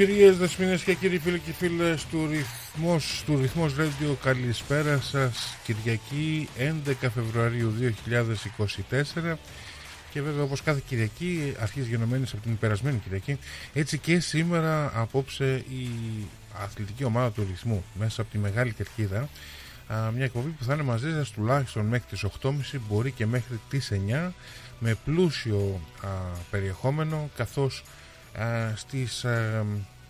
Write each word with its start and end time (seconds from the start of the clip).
Κυρίες, 0.00 0.36
δεσποινές 0.36 0.82
και 0.82 0.94
κύριοι 0.94 1.18
φίλοι 1.18 1.38
και 1.38 1.52
φίλες 1.52 2.04
του 2.04 2.26
Ρυθμός, 2.26 3.22
του 3.26 3.36
Ρυθμός 3.40 3.74
Radio, 3.78 4.14
καλησπέρα 4.22 5.00
σας. 5.00 5.56
Κυριακή 5.64 6.48
11 6.58 7.10
Φεβρουαρίου 7.10 7.70
2024 7.70 9.38
και 10.10 10.22
βέβαια 10.22 10.42
όπως 10.42 10.62
κάθε 10.62 10.82
Κυριακή 10.86 11.54
αρχής 11.60 11.86
γενομένης 11.86 12.32
από 12.32 12.42
την 12.42 12.58
περασμένη 12.58 12.98
Κυριακή 12.98 13.38
έτσι 13.72 13.98
και 13.98 14.20
σήμερα 14.20 14.92
απόψε 14.94 15.64
η 15.68 15.88
αθλητική 16.64 17.04
ομάδα 17.04 17.30
του 17.30 17.46
Ρυθμού 17.50 17.84
μέσα 17.94 18.20
από 18.20 18.30
τη 18.30 18.38
Μεγάλη 18.38 18.72
Κερκίδα. 18.72 19.28
Μια 20.14 20.24
εκπομπή 20.24 20.48
που 20.48 20.64
θα 20.64 20.74
είναι 20.74 20.82
μαζί 20.82 21.10
σας 21.12 21.30
τουλάχιστον 21.30 21.86
μέχρι 21.86 22.06
τις 22.08 22.24
8.30 22.42 22.50
μπορεί 22.88 23.10
και 23.10 23.26
μέχρι 23.26 23.60
τις 23.68 23.92
9 24.26 24.30
με 24.78 24.96
πλούσιο 25.04 25.80
περιεχόμενο 26.50 27.30
καθώς 27.36 27.84
στις 28.74 29.24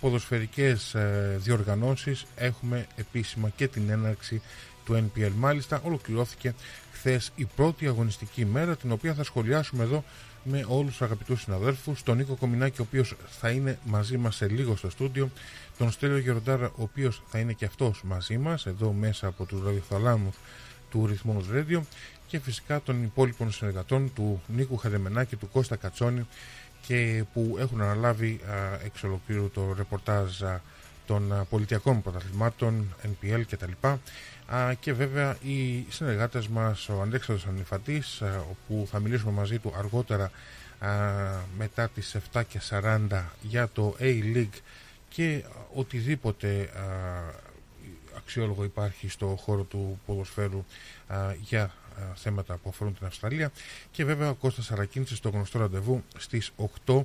ποδοσφαιρικές 0.00 0.96
διοργανώσεις. 1.36 2.26
Έχουμε 2.36 2.86
επίσημα 2.96 3.48
και 3.56 3.68
την 3.68 3.90
έναρξη 3.90 4.42
του 4.84 5.10
NPL. 5.14 5.30
Μάλιστα 5.36 5.80
ολοκληρώθηκε 5.84 6.54
χθες 6.92 7.32
η 7.34 7.44
πρώτη 7.56 7.86
αγωνιστική 7.86 8.44
μέρα 8.44 8.76
την 8.76 8.92
οποία 8.92 9.14
θα 9.14 9.24
σχολιάσουμε 9.24 9.82
εδώ 9.82 10.04
με 10.44 10.64
όλους 10.68 10.90
τους 10.90 11.02
αγαπητούς 11.02 11.40
συναδέλφους. 11.40 12.02
Τον 12.02 12.16
Νίκο 12.16 12.34
Κομινάκη 12.34 12.80
ο 12.80 12.84
οποίος 12.88 13.14
θα 13.40 13.50
είναι 13.50 13.78
μαζί 13.84 14.16
μας 14.16 14.36
σε 14.36 14.48
λίγο 14.48 14.76
στο 14.76 14.90
στούντιο. 14.90 15.30
Τον 15.78 15.90
Στέλιο 15.90 16.18
Γεροντάρα 16.18 16.66
ο 16.66 16.82
οποίος 16.82 17.22
θα 17.28 17.38
είναι 17.38 17.52
και 17.52 17.64
αυτός 17.64 18.02
μαζί 18.04 18.38
μας 18.38 18.66
εδώ 18.66 18.92
μέσα 18.92 19.26
από 19.26 19.44
τους 19.44 19.62
ραδιοθαλάμους 19.64 20.34
του 20.90 21.06
Ρυθμός 21.06 21.44
Radio 21.54 21.80
και 22.26 22.38
φυσικά 22.38 22.80
των 22.80 23.02
υπόλοιπων 23.02 23.52
συνεργατών 23.52 24.12
του 24.14 24.42
Νίκου 24.46 24.76
Χαδεμενάκη, 24.76 25.36
του 25.36 25.48
Κώστα 25.52 25.76
Κατσόνη 25.76 26.26
και 26.86 27.24
που 27.32 27.56
έχουν 27.58 27.80
αναλάβει 27.80 28.40
εξ 28.84 29.02
ολοκλήρου 29.02 29.50
το 29.50 29.74
ρεπορτάζ 29.76 30.40
των 31.06 31.46
πολιτιακών 31.50 32.02
πρωταθλημάτων, 32.02 32.94
NPL 33.02 33.42
κτλ. 33.50 33.72
Και 34.80 34.92
βέβαια 34.92 35.36
οι 35.42 35.86
συνεργάτες 35.88 36.48
μας, 36.48 36.88
ο 36.88 37.00
Αντέξαδος 37.00 37.46
Ανιφαντής, 37.46 38.22
όπου 38.50 38.86
θα 38.90 38.98
μιλήσουμε 39.00 39.32
μαζί 39.32 39.58
του 39.58 39.72
αργότερα 39.78 40.30
μετά 41.58 41.88
τις 41.88 42.16
7 42.32 42.42
και 42.48 42.60
40 42.70 43.24
για 43.42 43.68
το 43.72 43.96
A-League 44.00 44.58
και 45.08 45.44
οτιδήποτε 45.74 46.70
αξιόλογο 48.16 48.64
υπάρχει 48.64 49.08
στο 49.08 49.26
χώρο 49.26 49.62
του 49.62 50.00
ποδοσφαίρου 50.06 50.64
για 51.40 51.70
θέματα 52.14 52.56
που 52.56 52.68
αφορούν 52.68 52.94
την 52.94 53.06
Αυστραλία 53.06 53.52
και 53.90 54.04
βέβαια 54.04 54.30
ο 54.30 54.34
Κώστας 54.34 54.70
Αρακίνησης 54.70 55.16
στο 55.16 55.28
γνωστό 55.28 55.58
ραντεβού 55.58 56.04
στις 56.18 56.52
8 56.86 57.04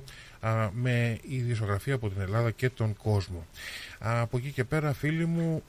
με 0.72 1.18
ειδησιογραφία 1.22 1.94
από 1.94 2.08
την 2.08 2.20
Ελλάδα 2.20 2.50
και 2.50 2.70
τον 2.70 2.96
κόσμο. 2.96 3.46
από 3.98 4.36
εκεί 4.36 4.50
και 4.50 4.64
πέρα 4.64 4.92
φίλοι 4.92 5.26
μου 5.26 5.62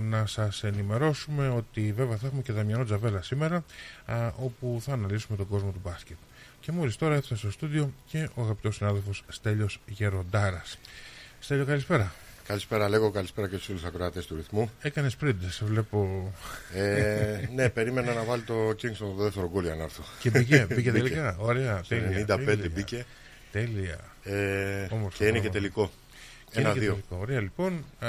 να 0.00 0.26
σας 0.26 0.64
ενημερώσουμε 0.64 1.48
ότι 1.48 1.92
βέβαια 1.92 2.16
θα 2.16 2.26
έχουμε 2.26 2.42
και 2.42 2.52
Δαμιανό 2.52 2.84
Τζαβέλα 2.84 3.22
σήμερα 3.22 3.64
όπου 4.36 4.78
θα 4.80 4.92
αναλύσουμε 4.92 5.36
τον 5.36 5.48
κόσμο 5.48 5.70
του 5.70 5.80
μπάσκετ. 5.84 6.16
Και 6.60 6.72
μόλις 6.72 6.96
τώρα 6.96 7.14
έφτασε 7.14 7.36
στο 7.36 7.50
στούντιο 7.50 7.92
και 8.06 8.28
ο 8.34 8.42
αγαπητός 8.42 8.76
συνάδελφος 8.76 9.24
Στέλιος 9.28 9.80
Γεροντάρας. 9.86 10.78
Στέλιο 11.38 11.64
καλησπέρα. 11.64 12.14
Καλησπέρα, 12.46 12.88
λέγω 12.88 13.10
καλησπέρα 13.10 13.48
και 13.48 13.56
στους 13.56 13.68
όλους 13.68 13.84
ακροατές 13.84 14.26
του 14.26 14.36
ρυθμού. 14.36 14.70
Έκανες 14.80 15.16
πριν, 15.16 15.36
σε 15.48 15.64
βλέπω. 15.64 16.32
Ε, 16.74 17.48
ναι, 17.54 17.68
περίμενα 17.68 18.14
να 18.14 18.22
βάλει 18.22 18.42
το 18.42 18.68
Kingston 18.68 18.96
το 18.96 19.22
δεύτερο 19.22 19.48
γκολ 19.48 19.64
για 19.64 19.74
να 19.74 19.82
έρθω. 19.82 20.02
Και 20.20 20.30
μπήκε, 20.30 20.66
μπήκε 20.68 20.92
τελικά. 20.92 21.36
Ωραία. 21.38 21.82
Τέλεια, 21.88 22.26
95 22.28 22.44
τέλεια. 22.44 22.70
μπήκε. 22.74 23.04
Τέλεια. 23.52 23.98
Ε, 24.22 24.88
και 25.14 25.26
είναι 25.26 25.38
και 25.38 25.48
τελικό. 25.48 25.90
Ένα-δύο. 26.54 27.00
Ωραία, 27.08 27.40
λοιπόν. 27.40 27.84
Α, 27.98 28.08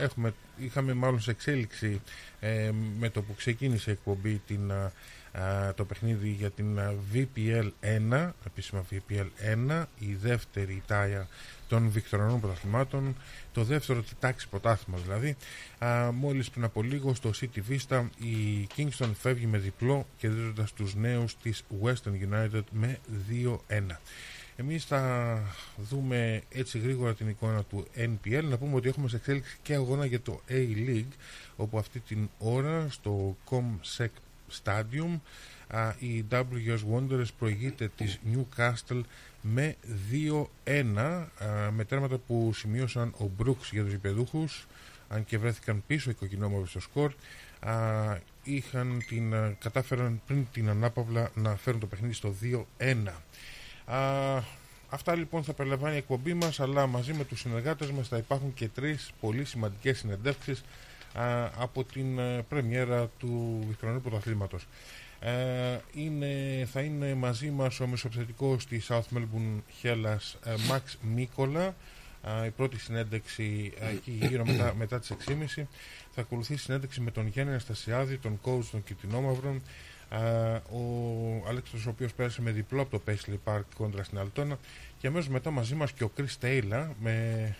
έχουμε, 0.00 0.34
είχαμε 0.56 0.94
μάλλον 0.94 1.20
σε 1.20 1.30
εξέλιξη 1.30 2.00
ε, 2.40 2.70
με 2.98 3.08
το 3.08 3.22
που 3.22 3.34
ξεκίνησε 3.34 3.90
η 3.90 3.92
εκπομπή 3.92 4.42
την, 4.46 4.72
α, 4.72 5.74
το 5.74 5.84
παιχνίδι 5.84 6.28
για 6.28 6.50
την 6.50 6.78
VPL 7.14 7.70
1, 8.12 8.30
επίσημα 8.46 8.84
VPL 8.90 9.26
1, 9.70 9.84
η 9.98 10.14
δεύτερη 10.14 10.82
τάια 10.86 11.28
των 11.68 11.90
Βικτωρανών 11.90 12.40
πρωταθλημάτων, 12.40 13.16
το 13.52 13.64
δεύτερο 13.64 14.00
τη 14.02 14.12
τάξη 14.20 14.48
πρωτάθλημα 14.48 14.98
δηλαδή. 15.02 15.36
Α, 15.78 16.12
μόλις 16.12 16.50
πριν 16.50 16.64
από 16.64 16.82
λίγο 16.82 17.14
στο 17.14 17.30
City 17.40 17.60
Vista 17.70 18.04
η 18.18 18.66
Kingston 18.76 19.10
φεύγει 19.20 19.46
με 19.46 19.58
διπλό 19.58 20.06
κερδίζοντας 20.18 20.72
τους 20.72 20.94
νέους 20.94 21.36
της 21.36 21.64
Western 21.82 22.32
United 22.32 22.62
με 22.70 22.98
2-1. 23.68 23.98
Εμείς 24.60 24.84
θα 24.84 25.42
δούμε 25.76 26.42
έτσι 26.48 26.78
γρήγορα 26.78 27.14
την 27.14 27.28
εικόνα 27.28 27.62
του 27.62 27.86
NPL. 27.96 28.42
Να 28.42 28.58
πούμε 28.58 28.74
ότι 28.74 28.88
έχουμε 28.88 29.08
σε 29.08 29.16
εξέλιξη 29.16 29.58
και 29.62 29.74
αγώνα 29.74 30.06
για 30.06 30.20
το 30.20 30.40
A-League, 30.48 31.12
όπου 31.56 31.78
αυτή 31.78 32.00
την 32.00 32.28
ώρα 32.38 32.86
στο 32.90 33.36
Comsec 33.50 34.08
Stadium 34.62 35.18
η 35.98 36.24
WS 36.30 36.78
Wanderers 36.94 37.28
προηγείται 37.38 37.90
της 37.96 38.18
Newcastle 38.32 39.00
με 39.40 39.76
2-1 40.64 41.24
με 41.70 41.84
τέρματα 41.88 42.18
που 42.18 42.52
σημείωσαν 42.54 43.14
ο 43.18 43.30
Brooks 43.38 43.70
για 43.70 43.84
τους 43.84 43.92
υπεδούχους 43.92 44.66
αν 45.08 45.24
και 45.24 45.38
βρέθηκαν 45.38 45.82
πίσω 45.86 46.10
οι 46.10 46.14
κοκκινόμαυροι 46.14 46.68
στο 46.68 46.80
σκορ 46.80 47.12
είχαν 48.42 49.04
την, 49.08 49.34
κατάφεραν 49.58 50.20
πριν 50.26 50.46
την 50.52 50.68
ανάπαυλα 50.68 51.30
να 51.34 51.56
φέρουν 51.56 51.80
το 51.80 51.86
παιχνίδι 51.86 52.14
στο 52.14 52.34
2-1 52.78 52.96
Αυτά 54.88 55.14
λοιπόν 55.14 55.44
θα 55.44 55.52
περιλαμβάνει 55.52 55.94
η 55.94 55.98
εκπομπή 55.98 56.34
μας 56.34 56.60
αλλά 56.60 56.86
μαζί 56.86 57.12
με 57.12 57.24
τους 57.24 57.40
συνεργάτες 57.40 57.90
μας 57.90 58.08
θα 58.08 58.16
υπάρχουν 58.16 58.54
και 58.54 58.68
τρεις 58.68 59.10
πολύ 59.20 59.44
σημαντικές 59.44 59.98
συνεντεύξεις 59.98 60.62
από 61.58 61.84
την 61.84 62.18
ε, 62.18 62.42
πρεμιέρα 62.48 63.10
του 63.18 63.64
Βικτρονικού 63.68 64.02
Πρωταθλήματος. 64.02 64.66
Ε, 65.20 65.32
είναι, 65.94 66.28
θα 66.72 66.80
είναι 66.80 67.14
μαζί 67.14 67.50
μας 67.50 67.80
ο 67.80 67.86
μεσοεπιθετικός 67.86 68.66
της 68.66 68.90
South 68.90 69.16
Melbourne 69.16 69.60
Hellas 69.82 70.34
ε, 70.44 70.54
Max 70.70 70.80
Μίκολα 71.14 71.74
η 72.46 72.50
πρώτη 72.50 72.78
συνέντευξη 72.78 73.72
εκεί 73.92 74.10
γύρω 74.10 74.44
μετά, 74.46 74.74
μετά 74.78 74.98
τις 74.98 75.12
6.30 75.26 75.62
θα 76.14 76.20
ακολουθήσει 76.20 76.62
συνέντευξη 76.62 77.00
με 77.00 77.10
τον 77.10 77.26
Γιάννη 77.26 77.52
Αναστασιάδη, 77.52 78.16
τον 78.16 78.40
coach 78.44 78.64
των 78.70 78.84
Κιτινόμαυρων 78.84 79.62
ο 80.70 80.82
Αλέξανδρος 81.48 81.86
ο 81.86 81.90
οποίος 81.90 82.14
πέρασε 82.14 82.42
με 82.42 82.50
διπλό 82.50 82.82
από 82.82 82.98
το 82.98 83.02
Paisley 83.06 83.52
Park 83.52 83.62
κόντρα 83.76 84.02
στην 84.02 84.18
Αλτόνα 84.18 84.58
και 84.98 85.06
αμέσως 85.06 85.28
μετά 85.28 85.50
μαζί 85.50 85.74
μας 85.74 85.92
και 85.92 86.04
ο 86.04 86.10
Chris 86.16 86.44
Taylor 86.44 86.86
με 87.00 87.56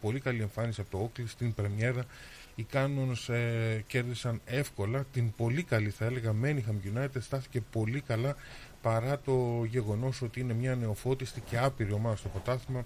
πολύ 0.00 0.20
καλή 0.20 0.40
εμφάνιση 0.40 0.80
από 0.80 0.90
το 0.90 1.10
Oakley 1.10 1.24
στην 1.26 1.54
πρεμιέρα. 1.54 2.04
Οι 2.54 2.66
Cannons 2.72 3.34
ε, 3.34 3.80
κέρδισαν 3.86 4.40
εύκολα 4.44 5.04
την 5.12 5.32
πολύ 5.36 5.62
καλή 5.62 5.90
θα 5.90 6.04
έλεγα 6.04 6.34
Manningham 6.42 6.98
United 6.98 7.20
στάθηκε 7.20 7.60
πολύ 7.60 8.00
καλά 8.00 8.36
παρά 8.82 9.18
το 9.18 9.64
γεγονός 9.68 10.22
ότι 10.22 10.40
είναι 10.40 10.52
μια 10.52 10.74
νεοφώτιστη 10.74 11.40
και 11.40 11.58
άπειρη 11.58 11.92
ομάδα 11.92 12.16
στο 12.16 12.28
ποτάθλημα 12.28 12.84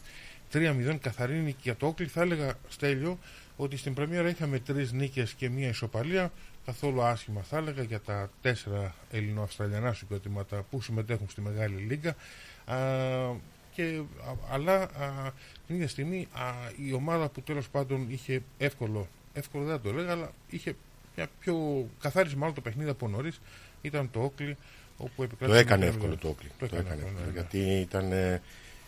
3-0 0.53 0.97
καθαρή 1.01 1.35
νίκη 1.35 1.61
για 1.63 1.77
το 1.77 1.87
Όκλι 1.87 2.07
θα 2.07 2.21
έλεγα 2.21 2.55
Στέλιο 2.69 3.19
ότι 3.57 3.77
στην 3.77 3.95
πρεμιέρα 3.95 4.29
είχαμε 4.29 4.59
τρεις 4.59 4.93
νίκες 4.93 5.33
και 5.33 5.49
μια 5.49 5.69
ισοπαλία 5.69 6.33
καθόλου 6.65 7.03
άσχημα 7.03 7.43
θα 7.43 7.57
έλεγα 7.57 7.83
για 7.83 8.01
τα 8.01 8.31
τέσσερα 8.43 8.95
ελληνοαυστραλιανά 9.11 9.93
συγκροτήματα 9.93 10.65
που 10.71 10.83
συμμετέχουν 10.83 11.29
στη 11.29 11.41
Μεγάλη 11.41 11.75
Λίγκα 11.75 12.17
α, 12.65 12.77
και, 13.73 14.03
αλλά 14.51 14.83
α, 14.83 14.89
την 15.67 15.75
ίδια 15.75 15.89
στιγμή 15.89 16.29
α, 16.33 16.53
η 16.87 16.93
ομάδα 16.93 17.29
που 17.29 17.43
τέλος 17.43 17.69
πάντων 17.69 18.07
είχε 18.11 18.43
εύκολο 18.59 19.09
εύκολο 19.35 19.65
δεν 19.65 19.81
το 19.81 19.89
έλεγα, 19.89 20.11
αλλά 20.11 20.33
είχε 20.49 20.77
μια 21.17 21.29
πιο 21.41 21.87
καθάρισε 22.01 22.37
μάλλον 22.37 22.55
το 22.55 22.61
παιχνίδι 22.61 22.91
από 22.91 23.09
νωρίς. 23.09 23.41
Ήταν 23.83 24.11
το 24.11 24.23
Όκλι. 24.23 24.57
Όπου 24.97 25.27
το 25.39 25.55
έκανε 25.55 25.87
εύκολο 25.87 26.17
το 26.17 26.29
Όκλι. 26.29 26.51
Το, 26.59 26.65
έκανε 26.65 27.03
εύκολο, 27.03 27.19
ναι, 27.19 27.25
ναι. 27.25 27.33
γιατί 27.33 27.59
ήταν, 27.59 28.13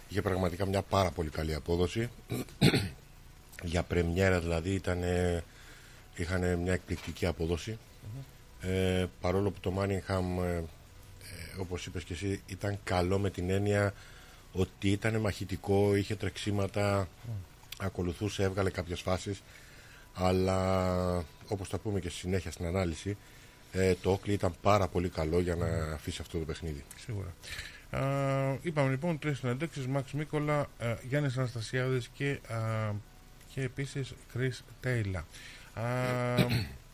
είχε 0.08 0.22
πραγματικά 0.22 0.66
μια 0.66 0.82
πάρα 0.82 1.10
πολύ 1.10 1.28
καλή 1.28 1.54
απόδοση. 1.54 2.10
Για 3.62 3.82
πρεμιέρα 3.82 4.40
δηλαδή 4.40 4.70
ήταν, 4.70 4.98
είχαν 6.16 6.58
μια 6.58 6.72
εκπληκτική 6.72 7.26
απόδοση. 7.26 7.78
Ε, 8.60 9.06
παρόλο 9.20 9.50
που 9.50 9.60
το 9.60 9.70
Μάνιγχαμ, 9.70 10.42
ε, 10.42 10.62
όπως 11.60 11.86
είπες 11.86 12.04
και 12.04 12.12
εσύ, 12.12 12.42
ήταν 12.46 12.78
καλό 12.84 13.18
με 13.18 13.30
την 13.30 13.50
έννοια 13.50 13.94
ότι 14.52 14.90
ήταν 14.90 15.16
μαχητικό, 15.16 15.94
είχε 15.96 16.14
τρεξίματα, 16.14 17.08
ακολουθούσε, 17.78 18.42
έβγαλε 18.42 18.70
κάποιες 18.70 19.00
φάσεις 19.00 19.42
αλλά 20.16 21.24
όπως 21.48 21.68
θα 21.68 21.78
πούμε 21.78 22.00
και 22.00 22.08
στη 22.08 22.18
συνέχεια 22.18 22.50
στην 22.50 22.66
ανάλυση 22.66 23.16
ε, 23.72 23.94
το 23.94 24.10
Όκλι 24.10 24.32
ήταν 24.32 24.54
πάρα 24.62 24.88
πολύ 24.88 25.08
καλό 25.08 25.40
για 25.40 25.54
να 25.54 25.92
αφήσει 25.94 26.18
αυτό 26.20 26.38
το 26.38 26.44
παιχνίδι. 26.44 26.84
Σίγουρα. 26.98 27.34
Α, 27.90 28.58
είπαμε 28.62 28.90
λοιπόν 28.90 29.18
τρεις 29.18 29.38
συναντέξεις 29.38 29.86
Μαξ 29.86 30.12
Μίκολα, 30.12 30.58
α, 30.58 30.66
Γιάννης 31.08 31.36
Αναστασιάδης 31.38 32.08
και, 32.12 32.38
α, 32.48 32.92
και 33.54 33.62
επίσης 33.62 34.14
Chris 34.34 34.58
Τέιλα. 34.80 35.26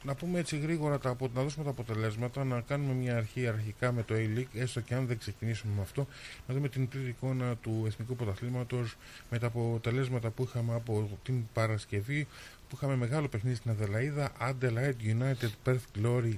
Να 0.05 0.15
πούμε 0.15 0.39
έτσι 0.39 0.59
γρήγορα, 0.59 0.99
τα, 0.99 1.17
να 1.35 1.43
δώσουμε 1.43 1.65
τα 1.65 1.71
αποτελέσματα, 1.71 2.45
να 2.45 2.61
κάνουμε 2.61 2.93
μια 2.93 3.17
αρχή 3.17 3.47
αρχικά 3.47 3.93
με 3.93 4.03
το 4.03 4.15
A-League, 4.15 4.55
έστω 4.55 4.81
και 4.81 4.95
αν 4.95 5.07
δεν 5.07 5.19
ξεκινήσουμε 5.19 5.73
με 5.77 5.83
αυτό, 5.83 6.07
να 6.47 6.55
δούμε 6.55 6.69
την 6.69 6.89
πλήρη 6.89 7.09
εικόνα 7.09 7.57
του 7.57 7.83
Εθνικού 7.87 8.17
Πρωταθλήματος 8.17 8.97
με 9.31 9.39
τα 9.39 9.47
αποτελέσματα 9.47 10.31
που 10.31 10.43
είχαμε 10.43 10.75
από 10.75 11.19
την 11.23 11.47
Παρασκευή, 11.53 12.27
που 12.69 12.77
είχαμε 12.77 12.97
μεγάλο 12.97 13.29
παιχνίδι 13.29 13.57
στην 13.57 13.71
Αδελαίδα, 13.71 14.33
Adelaide 14.41 15.21
United 15.21 15.51
Perth 15.67 16.03
Glory 16.03 16.35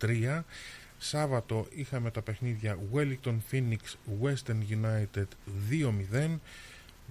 3-3. 0.00 0.42
Σάββατο 0.98 1.66
είχαμε 1.70 2.10
τα 2.10 2.22
παιχνίδια 2.22 2.78
Wellington 2.94 3.36
Phoenix 3.50 3.78
Western 4.22 4.60
United 4.70 5.26
2-0, 6.12 6.36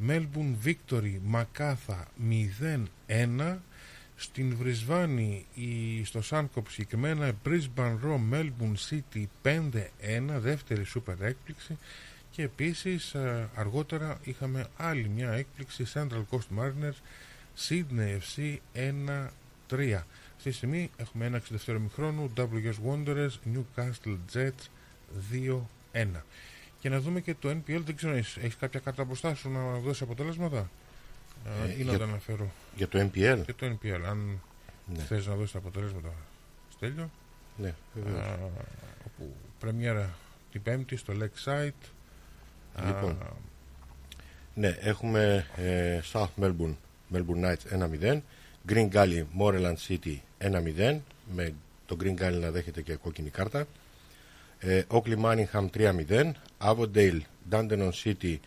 Melbourne 0.07 0.55
Victory 0.65 1.17
Μακάθα 1.23 2.07
0-1, 3.07 3.57
στην 4.19 4.55
Βρισβάνη, 4.55 5.45
η, 5.53 6.03
στο 6.03 6.21
Σάνκοπ 6.21 6.69
συγκεκριμένα, 6.69 7.31
Brisbane 7.45 7.97
Row, 8.03 8.19
Melbourne 8.33 8.89
City 8.89 9.23
5-1, 9.43 9.61
δεύτερη 10.39 10.83
σούπερ 10.83 11.21
έκπληξη 11.21 11.77
και 12.37 12.43
επίσης 12.43 13.13
ε, 13.13 13.49
αργότερα 13.55 14.19
είχαμε 14.23 14.67
άλλη 14.77 15.09
μια 15.09 15.31
έκπληξη 15.31 15.85
Central 15.93 16.23
Coast 16.29 16.59
Mariners, 16.59 16.97
Sydney 17.67 18.17
FC 18.19 18.57
1-3. 18.73 20.01
Αυτή 20.37 20.49
τη 20.49 20.51
στιγμή 20.51 20.91
έχουμε 20.97 21.25
ένα 21.25 21.41
62 21.65 21.77
μηχρόνου, 21.79 22.31
WS 22.37 22.73
Wanderers, 22.89 23.33
Newcastle 23.53 24.17
Jets 24.33 24.67
2-1. 25.93 26.07
Και 26.79 26.89
να 26.89 26.99
δούμε 26.99 27.21
και 27.21 27.35
το 27.35 27.49
NPL, 27.49 27.81
δεν 27.85 27.95
ξέρω, 27.95 28.13
έχεις 28.13 28.55
κάποια 28.59 28.79
κάρτα 28.79 29.03
μπροστά 29.03 29.35
σου 29.35 29.49
να 29.49 29.79
δώσεις 29.79 30.01
αποτελέσματα; 30.01 30.69
Ε, 31.45 31.79
ή 31.79 31.83
να 31.83 31.89
για, 31.89 31.97
το 31.97 32.03
αναφέρω. 32.03 32.51
Για 32.75 32.87
το 32.87 32.99
NPL. 32.99 33.41
Για 33.45 33.55
το 33.55 33.65
NPL, 33.65 34.01
αν 34.09 34.41
ναι. 34.85 35.03
θες 35.03 35.27
να 35.27 35.35
δώσεις 35.35 35.51
τα 35.51 35.57
αποτελέσματα 35.57 36.13
Στέλιο. 36.69 37.09
Ναι, 37.57 37.67
α, 37.67 38.37
όπου 39.05 39.35
πρεμιέρα 39.59 40.15
την 40.51 40.61
Πέμπτη 40.61 40.95
στο 40.95 41.13
Lakeside. 41.13 41.89
Λοιπόν, 42.85 43.09
α, 43.09 43.33
ναι, 44.53 44.77
έχουμε 44.79 45.45
ε, 45.55 45.99
South 46.13 46.41
Melbourne, 46.41 46.75
Melbourne 47.13 47.43
Knights 47.43 47.79
1-0, 48.01 48.19
Green 48.69 48.89
Gully, 48.89 49.23
Moreland 49.39 49.75
City 49.87 50.17
1-0, 50.39 50.99
με 51.33 51.53
το 51.85 51.97
Green 51.99 52.15
Gully 52.21 52.39
να 52.39 52.51
δέχεται 52.51 52.81
και 52.81 52.95
κόκκινη 52.95 53.29
κάρτα. 53.29 53.67
Ε, 54.59 54.81
Oakley 54.87 55.17
Manningham 55.21 55.67
3-0, 55.73 56.31
Avondale, 56.61 57.19
Dandenong 57.51 57.91
City 58.03 58.37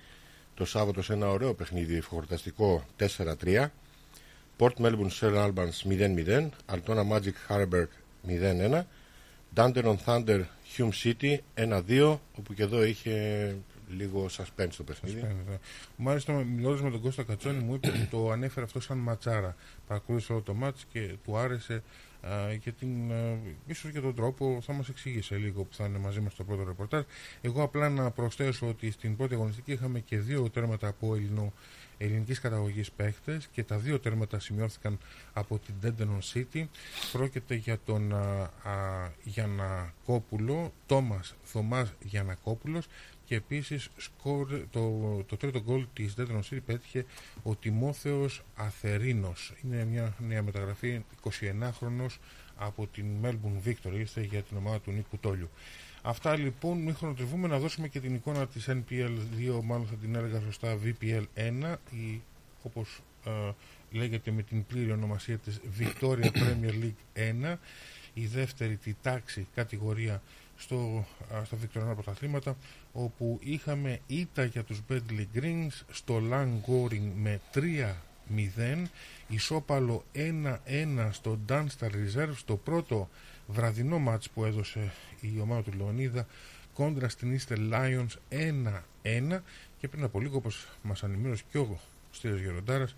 το 0.61 0.67
Σάββατο 0.67 1.03
σε 1.03 1.13
ένα 1.13 1.29
ωραίο 1.29 1.55
παιχνίδι 1.55 1.97
ευχορταστικό 1.97 2.87
4-3. 3.17 3.67
Port 4.59 4.75
Melbourne 4.79 5.11
Sir 5.21 5.35
Albans 5.47 5.89
0-0. 5.89 6.49
Altona 6.67 7.05
Magic 7.13 7.35
Harburg 7.49 7.89
0-1. 8.29 8.83
Dandenong 9.55 9.97
Thunder 10.05 10.41
Hume 10.77 10.91
City 11.03 11.37
1-2 11.55 12.19
όπου 12.39 12.55
και 12.55 12.63
εδώ 12.63 12.85
είχε 12.85 13.57
λίγο 13.97 14.29
suspense 14.37 14.75
το 14.77 14.83
παιχνίδι. 14.83 15.21
Ναι. 15.21 15.59
Μάλιστα 15.97 16.33
μιλώντας 16.33 16.81
με 16.81 16.91
τον 16.91 17.01
Κώστα 17.01 17.23
Κατσόνη 17.23 17.59
μου 17.59 17.75
είπε 17.75 17.89
ότι 17.89 18.07
το 18.11 18.31
ανέφερε 18.31 18.65
αυτό 18.67 18.81
σαν 18.81 18.99
ματσάρα. 18.99 19.57
Παρακολούθησε 19.87 20.33
όλο 20.33 20.43
το 20.43 20.55
μάτς 20.55 20.87
και 20.93 21.15
του 21.25 21.37
άρεσε 21.37 21.83
και 22.61 22.73
την, 22.73 22.91
ίσως 23.67 23.91
και 23.91 24.01
τον 24.01 24.15
τρόπο 24.15 24.59
θα 24.63 24.73
μας 24.73 24.89
εξήγησε 24.89 25.37
λίγο 25.37 25.65
που 25.65 25.75
θα 25.75 25.85
είναι 25.85 25.99
μαζί 25.99 26.21
μας 26.21 26.33
στο 26.33 26.45
πρώτο 26.45 26.65
ρεπορτάζ. 26.65 27.03
Εγώ 27.41 27.63
απλά 27.63 27.89
να 27.89 28.11
προσθέσω 28.11 28.69
ότι 28.69 28.91
στην 28.91 29.17
πρώτη 29.17 29.35
αγωνιστική 29.35 29.73
είχαμε 29.73 30.01
και 30.01 30.19
δύο 30.19 30.51
τέρματα 30.51 30.89
από 30.89 31.15
ελληνο, 31.15 31.53
ελληνικής 32.01 32.41
καταγωγής 32.41 32.91
παίχτες 32.91 33.49
και 33.53 33.65
τα 33.65 33.77
δύο 33.79 33.99
τέρματα 33.99 34.41
σημειώθηκαν 34.41 34.99
από 35.33 35.59
την 35.59 35.75
Dendenon 35.83 36.35
City. 36.35 36.65
Πρόκειται 37.13 37.55
για 37.55 37.79
τον 37.85 38.15
α, 38.15 38.51
α, 38.63 39.11
Γιανακόπουλο, 39.25 40.73
Τόμας 40.87 41.35
Θωμάς 41.43 41.93
Γιανακόπουλος 42.03 42.87
και 43.25 43.35
επίσης 43.35 43.89
το, 44.71 45.25
το 45.27 45.37
τρίτο 45.37 45.61
γκολ 45.61 45.87
της 45.93 46.15
Denton 46.19 46.41
City 46.51 46.59
πέτυχε 46.67 47.05
ο 47.43 47.55
Τιμόθεος 47.57 48.43
Αθερίνος. 48.55 49.53
Είναι 49.65 49.85
μια 49.85 50.15
νέα 50.19 50.43
μεταγραφή 50.43 51.05
29χρονος 51.23 52.19
από 52.57 52.87
την 52.87 53.07
Melbourne 53.23 53.69
Victory, 53.69 53.99
ήρθε 53.99 54.21
για 54.21 54.43
την 54.43 54.57
ομάδα 54.57 54.81
του 54.81 54.91
Νίκου 54.91 55.19
Τόλιου. 55.19 55.51
Αυτά 56.03 56.37
λοιπόν, 56.37 56.79
μην 56.79 56.95
χρονοτριβούμε 56.95 57.49
να 57.49 57.59
δώσουμε 57.59 57.89
και 57.89 58.01
την 58.01 58.15
εικόνα 58.15 58.47
της 58.47 58.69
NPL 58.69 59.17
2, 59.59 59.61
μάλλον 59.65 59.87
θα 59.87 59.95
την 59.95 60.15
έλεγα 60.15 60.41
σωστά 60.41 60.79
VPL 60.85 61.25
1, 61.35 61.75
ή 61.91 62.21
όπως 62.63 63.01
ε, 63.25 63.31
λέγεται 63.91 64.31
με 64.31 64.43
την 64.43 64.67
πλήρη 64.67 64.93
ονομασία 64.93 65.39
της 65.39 65.61
Victoria 65.79 66.31
Premier 66.31 66.83
League 66.83 67.53
1, 67.53 67.57
η 68.15 68.27
δεύτερη 68.27 68.77
τη 68.77 68.95
τάξη 69.03 69.47
κατηγορία 69.55 70.23
στο, 70.57 71.07
στα 71.45 71.57
Βικτωριανά 71.57 71.95
πρωταθλήματα 71.95 72.57
όπου 72.93 73.39
είχαμε 73.43 74.01
ήττα 74.07 74.45
για 74.45 74.65
τους 74.65 74.81
Bentley 74.91 75.27
Greens 75.35 75.83
στο 75.91 76.23
Goring 76.67 77.11
με 77.17 77.41
3-0 77.55 77.61
ισόπαλο 79.29 80.05
1-1 80.15 81.09
στο 81.11 81.39
Dunstar 81.49 81.91
Reserve 81.91 82.35
στο 82.37 82.57
πρώτο 82.57 83.09
βραδινό 83.51 83.99
μάτς 83.99 84.31
που 84.31 84.45
έδωσε 84.45 84.93
η 85.21 85.41
ομάδα 85.41 85.63
του 85.63 85.73
Λεωνίδα 85.77 86.27
κόντρα 86.75 87.09
στην 87.09 87.39
Easter 87.39 87.57
Lions 87.73 88.09
1-1 89.03 89.41
και 89.79 89.89
πριν 89.89 90.05
από 90.05 90.21
λίγο 90.21 90.37
όπως 90.37 90.69
μας 90.83 91.05
ανημέρωσε 91.05 91.45
και 91.51 91.59
ο 91.59 91.81
Στήριος 92.11 92.41
Γεροντάρας 92.41 92.95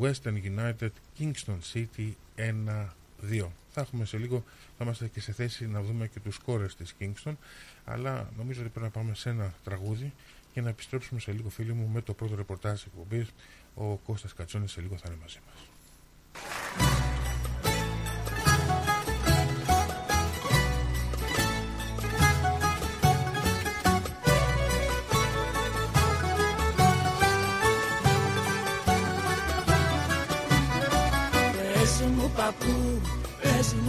Western 0.00 0.42
United 0.56 0.90
Kingston 1.18 1.58
City 1.72 2.12
1-2 2.36 3.46
θα 3.74 3.80
έχουμε 3.80 4.04
σε 4.04 4.16
λίγο, 4.16 4.44
θα 4.78 4.84
είμαστε 4.84 5.08
και 5.08 5.20
σε 5.20 5.32
θέση 5.32 5.66
να 5.66 5.82
δούμε 5.82 6.06
και 6.06 6.20
τους 6.20 6.38
κόρες 6.38 6.76
της 6.76 6.94
Kingston 7.00 7.32
αλλά 7.84 8.30
νομίζω 8.36 8.60
ότι 8.60 8.70
πρέπει 8.70 8.86
να 8.86 8.90
πάμε 8.90 9.14
σε 9.14 9.30
ένα 9.30 9.54
τραγούδι 9.64 10.12
και 10.52 10.60
να 10.60 10.68
επιστρέψουμε 10.68 11.20
σε 11.20 11.32
λίγο 11.32 11.48
φίλοι 11.48 11.72
μου 11.72 11.88
με 11.88 12.00
το 12.00 12.14
πρώτο 12.14 12.34
ρεπορτάζ 12.34 12.72
της 12.72 12.84
εκπομπής. 12.84 13.28
Ο 13.74 13.96
Κώστας 13.96 14.34
Κατσόνης 14.34 14.72
σε 14.72 14.80
λίγο 14.80 14.96
θα 14.96 15.04
είναι 15.06 15.18
μαζί 15.20 15.38
μας 15.46 15.66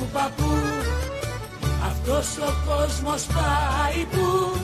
πες 0.04 0.10
μου 0.10 0.10
παππού. 0.14 0.54
Αυτός 1.86 2.28
ο 2.38 2.54
κόσμος 2.68 3.26
πάει 3.26 4.06
που 4.06 4.58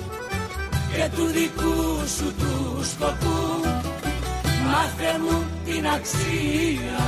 Και 0.93 1.09
του 1.15 1.25
δικού 1.25 2.07
σου 2.17 2.33
του 2.39 2.83
σκοπού. 2.83 3.37
Μάθε 4.65 5.19
μου 5.23 5.45
την 5.65 5.87
αξία. 5.87 7.03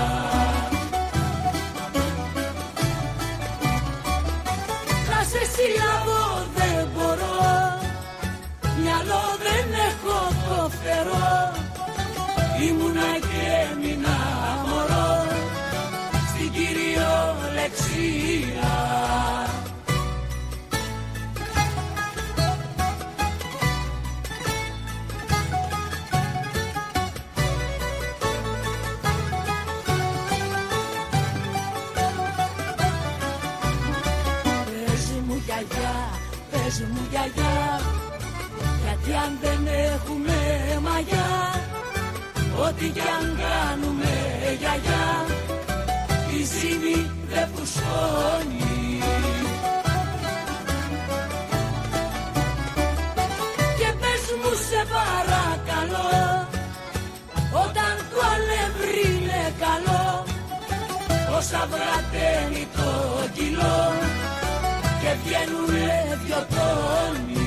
Να 5.10 5.24
σε 5.24 5.42
συλλαβώ 5.54 6.46
δεν 6.56 6.88
μπορώ. 6.94 7.80
Μυαλό 8.84 9.24
δεν 9.46 9.68
έχω 9.90 10.18
το 10.48 10.70
φτερό 10.70 11.52
Ήμουνα 12.68 13.12
και 13.20 13.44
έμεινα 13.72 14.18
μωρό 14.66 14.71
κυριολεξία 17.70 18.80
Πες 34.66 35.12
μου 35.28 35.42
γιαγιά, 35.46 36.10
πες 36.52 36.86
μου 36.92 37.08
γιαγιά 37.10 37.82
Γιατί 38.84 39.14
αν 39.26 39.38
δεν 39.42 39.68
έχουμε 39.68 40.38
μαγιά 40.82 41.30
Ό,τι 42.68 42.90
κι 42.90 43.00
αν 43.00 43.40
κάνουμε 43.40 44.14
γιαγιά 44.60 45.26
η 46.40 46.44
ζύμη 46.44 47.21
δεν 47.34 47.48
φουσκώνει 47.54 49.00
Και 53.80 53.90
πες 54.02 54.24
μου 54.40 54.52
σε 54.68 54.82
παρακαλώ 54.96 56.48
όταν 57.66 57.94
το 58.12 58.20
αλεύρι 58.34 59.16
είναι 59.16 59.44
καλό 59.64 60.26
όσα 61.38 61.68
βραταίνει 61.72 62.68
το 62.76 62.90
κιλό 63.36 63.82
και 65.02 65.12
βγαίνουνε 65.24 66.20
δυο 66.26 66.46
τόνοι 66.56 67.41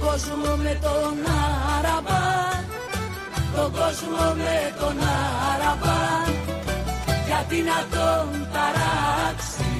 κόσμο 0.00 0.56
με 0.56 0.78
τον 0.82 1.14
Αραμπά 1.76 2.28
τον 3.58 3.72
κόσμο 3.72 4.34
με 4.36 4.72
τον 4.80 4.96
Αραμπά 5.50 6.00
γιατί 7.26 7.56
να 7.62 7.78
τον 7.94 8.46
ταράξει. 8.52 9.74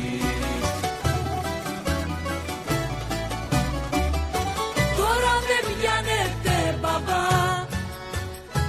Τώρα 4.96 5.32
δεν 5.48 5.64
πιάνετε 5.78 6.78
μπαμπά. 6.80 7.26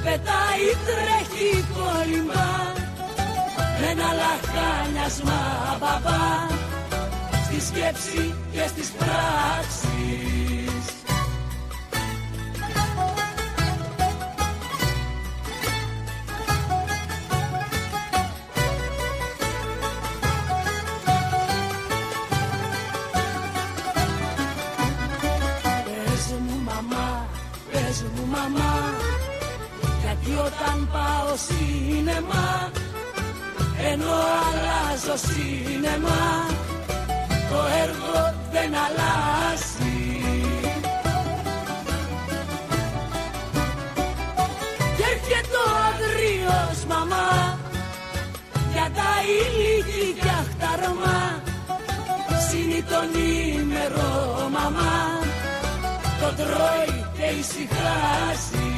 Πετάει 0.04 0.68
τρέχει 0.88 1.66
κόλλημα 1.76 2.50
με 3.80 3.88
ένα 3.92 4.10
λαχάνιασμα 4.20 5.42
μπαμπά. 5.80 6.26
Στη 7.46 7.60
σκέψη 7.68 8.36
και 8.52 8.64
στις 8.68 8.90
πράξεις 8.98 10.59
όταν 30.50 30.90
πάω 30.94 31.36
σίνεμα 31.46 32.72
ενώ 33.92 34.16
αλλάζω 34.46 35.18
σίνεμα 35.28 36.22
το 37.50 37.60
έργο 37.84 38.18
δεν 38.52 38.72
αλλάζει. 38.86 39.98
Και 44.98 45.06
έρχεται 45.14 45.58
ο 45.66 45.72
αγρίος 45.90 46.80
μαμά 46.88 47.58
για 48.74 48.88
τα 48.98 49.12
ηλίκη 49.36 50.20
και 50.22 50.30
αχταρμά 50.44 51.42
Σύνει 52.50 52.84
τον 52.84 53.10
ημερό 53.60 54.50
μαμά 54.52 54.98
το 56.20 56.28
τρώει 56.36 57.06
και 57.18 57.26
ησυχάζει 57.40 58.69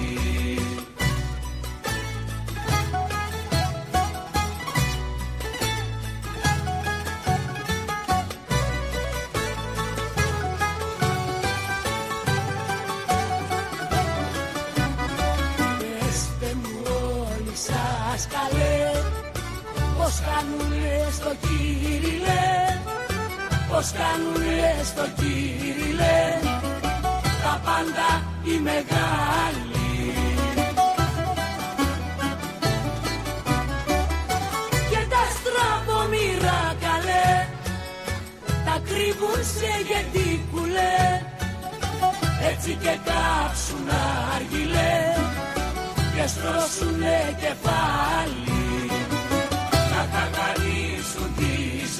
κάνουνε 20.41 21.07
στο 21.11 21.31
κύριλε 21.41 22.45
Πως 23.69 23.91
κάνουνε 23.91 24.83
στο 24.83 25.03
κύριλε 25.15 26.39
Τα 27.43 27.61
πάντα 27.65 28.09
οι 28.43 28.59
μεγάλοι. 28.59 30.13
Και 34.89 35.01
τα 35.13 35.23
στραβομήρα 35.35 36.75
καλέ 36.85 37.47
Τα 38.65 38.81
κρύβουν 38.85 39.43
σε 39.55 39.71
γεντίκουλε 39.87 40.93
έτσι 42.51 42.77
και 42.81 42.97
κάψουν 43.05 43.87
αργυλέ 44.35 45.13
και 46.15 46.27
στρώσουνε 46.27 47.35
κεφάλι 47.39 48.50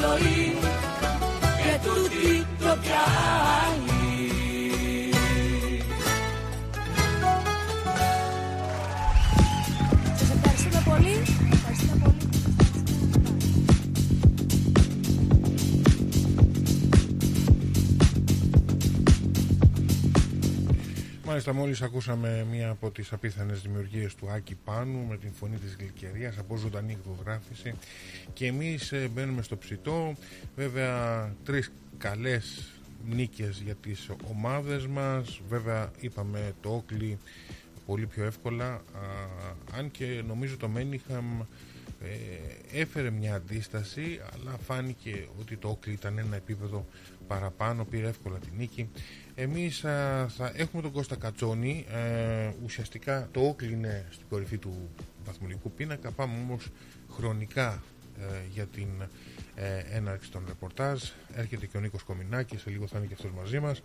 ζωή. 0.01 0.57
Και 1.61 1.79
τούτη 1.83 2.45
το 2.59 2.77
κι 2.81 3.90
Μάλιστα 21.31 21.53
μόλις 21.53 21.81
ακούσαμε 21.81 22.45
μία 22.51 22.69
από 22.69 22.91
τις 22.91 23.13
απίθανες 23.13 23.61
δημιουργίες 23.61 24.15
του 24.15 24.29
Άκη 24.31 24.55
Πάνου 24.55 25.05
με 25.09 25.17
την 25.17 25.33
φωνή 25.33 25.57
της 25.57 25.75
Γλυκερίας 25.79 26.37
από 26.37 26.55
ζωντανή 26.55 26.91
εκδογράφηση 26.91 27.73
και 28.33 28.45
εμείς 28.45 28.91
ε, 28.91 29.09
μπαίνουμε 29.13 29.41
στο 29.41 29.57
ψητό. 29.57 30.15
Βέβαια 30.55 31.25
τρεις 31.43 31.71
καλές 31.97 32.71
νίκες 33.09 33.61
για 33.65 33.75
τις 33.75 34.09
ομάδες 34.31 34.87
μας. 34.87 35.41
Βέβαια 35.49 35.91
είπαμε 35.99 36.53
το 36.61 36.69
Όκλι 36.69 37.17
πολύ 37.85 38.05
πιο 38.05 38.23
εύκολα. 38.23 38.73
Α, 38.73 38.81
αν 39.77 39.91
και 39.91 40.23
νομίζω 40.27 40.57
το 40.57 40.67
Μένιχαμ 40.67 41.41
ε, 42.01 42.79
έφερε 42.81 43.09
μια 43.09 43.35
αντίσταση 43.35 44.19
αλλά 44.33 44.57
φάνηκε 44.57 45.27
ότι 45.39 45.57
το 45.57 45.69
Όκλι 45.69 45.93
ήταν 45.93 46.17
ένα 46.17 46.35
επίπεδο 46.35 46.85
παραπάνω 47.31 47.85
πήρε 47.85 48.07
εύκολα 48.07 48.37
τη 48.37 48.47
νίκη. 48.57 48.89
Εμείς 49.35 49.85
α, 49.85 50.27
θα 50.27 50.51
έχουμε 50.55 50.81
τον 50.81 50.91
Κώστα 50.91 51.15
Κατσόνη. 51.15 51.85
Ε, 51.89 52.51
ουσιαστικά 52.63 53.27
το 53.31 53.41
Όκλι 53.41 53.71
είναι 53.71 54.07
στην 54.09 54.25
κορυφή 54.29 54.57
του 54.57 54.89
βαθμολογικού 55.25 55.71
πίνακα. 55.71 56.11
Πάμε 56.11 56.33
όμως 56.37 56.67
χρονικά 57.09 57.83
ε, 58.19 58.23
για 58.53 58.65
την 58.65 58.87
ε, 59.55 59.97
έναρξη 59.97 60.31
των 60.31 60.43
ρεπορτάζ. 60.47 61.01
Έρχεται 61.33 61.65
και 61.65 61.77
ο 61.77 61.79
Νίκος 61.79 62.03
Κομινάκης 62.03 62.61
σε 62.61 62.69
λίγο 62.69 62.87
θα 62.87 62.97
είναι 62.97 63.07
και 63.07 63.13
αυτός 63.13 63.31
μαζί 63.31 63.59
μας. 63.59 63.81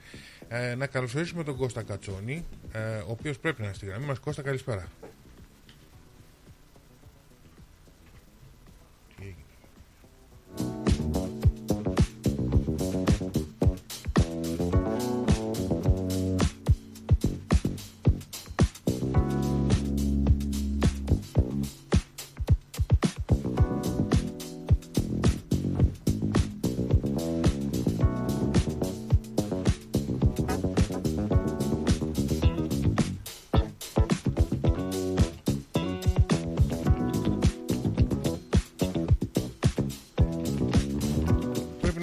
Ε, 0.48 0.74
να 0.74 0.86
καλωσορίσουμε 0.86 1.44
τον 1.44 1.56
Κώστα 1.56 1.82
Κατσόνη 1.82 2.44
ε, 2.72 2.96
ο 2.96 3.10
οποίος 3.10 3.38
πρέπει 3.38 3.60
να 3.60 3.66
είναι 3.66 3.74
στη 3.74 3.86
γραμμή 3.86 4.06
μας. 4.06 4.18
Κώστα 4.18 4.42
καλησπέρα 4.42 4.88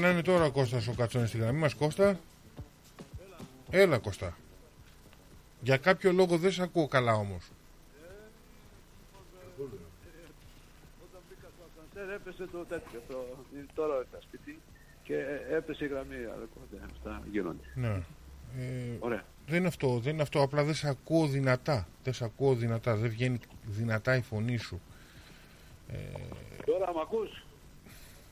Πρέπει 0.04 0.16
να 0.16 0.22
είναι 0.22 0.38
τώρα 0.38 0.50
ο 0.50 0.52
Κώστας 0.52 0.88
ο 0.88 0.94
Κατσόνης 0.94 1.30
στη 1.30 1.38
γραμμή 1.38 1.60
μας 1.60 1.74
Κώστα 1.74 2.20
Έλα 3.70 3.98
Κώστα 3.98 4.38
Για 5.62 5.78
κάποιο 5.78 6.12
λόγο 6.12 6.38
δεν 6.38 6.52
σε 6.52 6.64
ακούω 6.64 6.88
καλά 6.88 7.14
όμως 7.14 7.52
ασανσέρ 11.78 12.16
έπεσε 12.16 12.48
το 12.52 12.58
τέτοιο. 12.58 13.02
Το, 13.08 13.26
τώρα 13.76 13.98
ήρθα 13.98 14.22
σπίτι 14.22 14.60
και 15.04 15.16
έπεσε 15.52 15.86
η 15.86 15.88
γραμμή. 15.88 16.16
αλλά 16.16 16.46
κοντά, 16.54 16.86
Αυτά 16.94 17.22
γίνονται. 17.32 17.68
Ναι 17.76 18.04
ε, 18.60 18.98
Ωραία. 19.00 19.24
Δεν 19.48 19.58
είναι 19.58 19.68
αυτό, 19.68 20.00
δεν 20.00 20.14
είναι 20.14 20.22
αυτό. 20.22 20.42
Απλά 20.42 20.64
δεν 20.64 20.74
σε 20.74 20.90
ακούω 20.90 21.28
δυνατά. 21.28 21.88
Δεν 22.04 22.14
σε 22.14 22.24
ακούω 22.24 22.54
δυνατά. 22.54 22.96
Δεν 22.96 23.10
βγαίνει 23.10 23.40
δυνατά 23.64 24.16
η 24.16 24.22
φωνή 24.22 24.58
σου. 24.58 24.82
Τώρα 26.66 26.94
μ' 26.94 27.00
ακούς; 27.00 27.46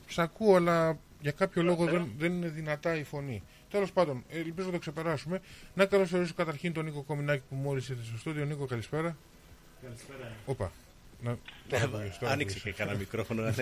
Σ' 0.08 0.18
ακούω, 0.18 0.56
αλλά 0.56 0.98
για 1.22 1.30
κάποιο 1.32 1.62
λόγο 1.62 1.84
δεν, 1.84 2.12
δεν 2.18 2.32
είναι 2.32 2.48
δυνατά 2.48 2.96
η 2.96 3.04
φωνή. 3.04 3.42
Τέλος 3.70 3.92
πάντων, 3.92 4.24
ε, 4.28 4.38
ελπίζω 4.38 4.66
να 4.66 4.72
το 4.72 4.78
ξεπεράσουμε. 4.78 5.40
Να 5.74 5.86
καλωσορίσω 5.86 6.34
καταρχήν 6.36 6.72
τον 6.72 6.84
Νίκο 6.84 7.02
Κομινάκη 7.02 7.42
που 7.48 7.54
μόλι 7.54 7.78
ήρθε 7.78 7.96
στο 8.04 8.18
στούντιο. 8.18 8.44
Νίκο, 8.44 8.66
καλησπέρα. 8.66 9.16
Καλησπέρα. 9.82 10.32
Όπα. 10.46 10.72
Να, 11.24 11.38
τώρα 11.68 11.84
ακούγες, 11.84 12.18
τώρα 12.18 12.32
Άνοιξε 12.32 12.56
ακούγες. 12.58 12.74
και 12.76 12.82
κανένα 12.82 12.98
μικρόφωνο. 13.04 13.52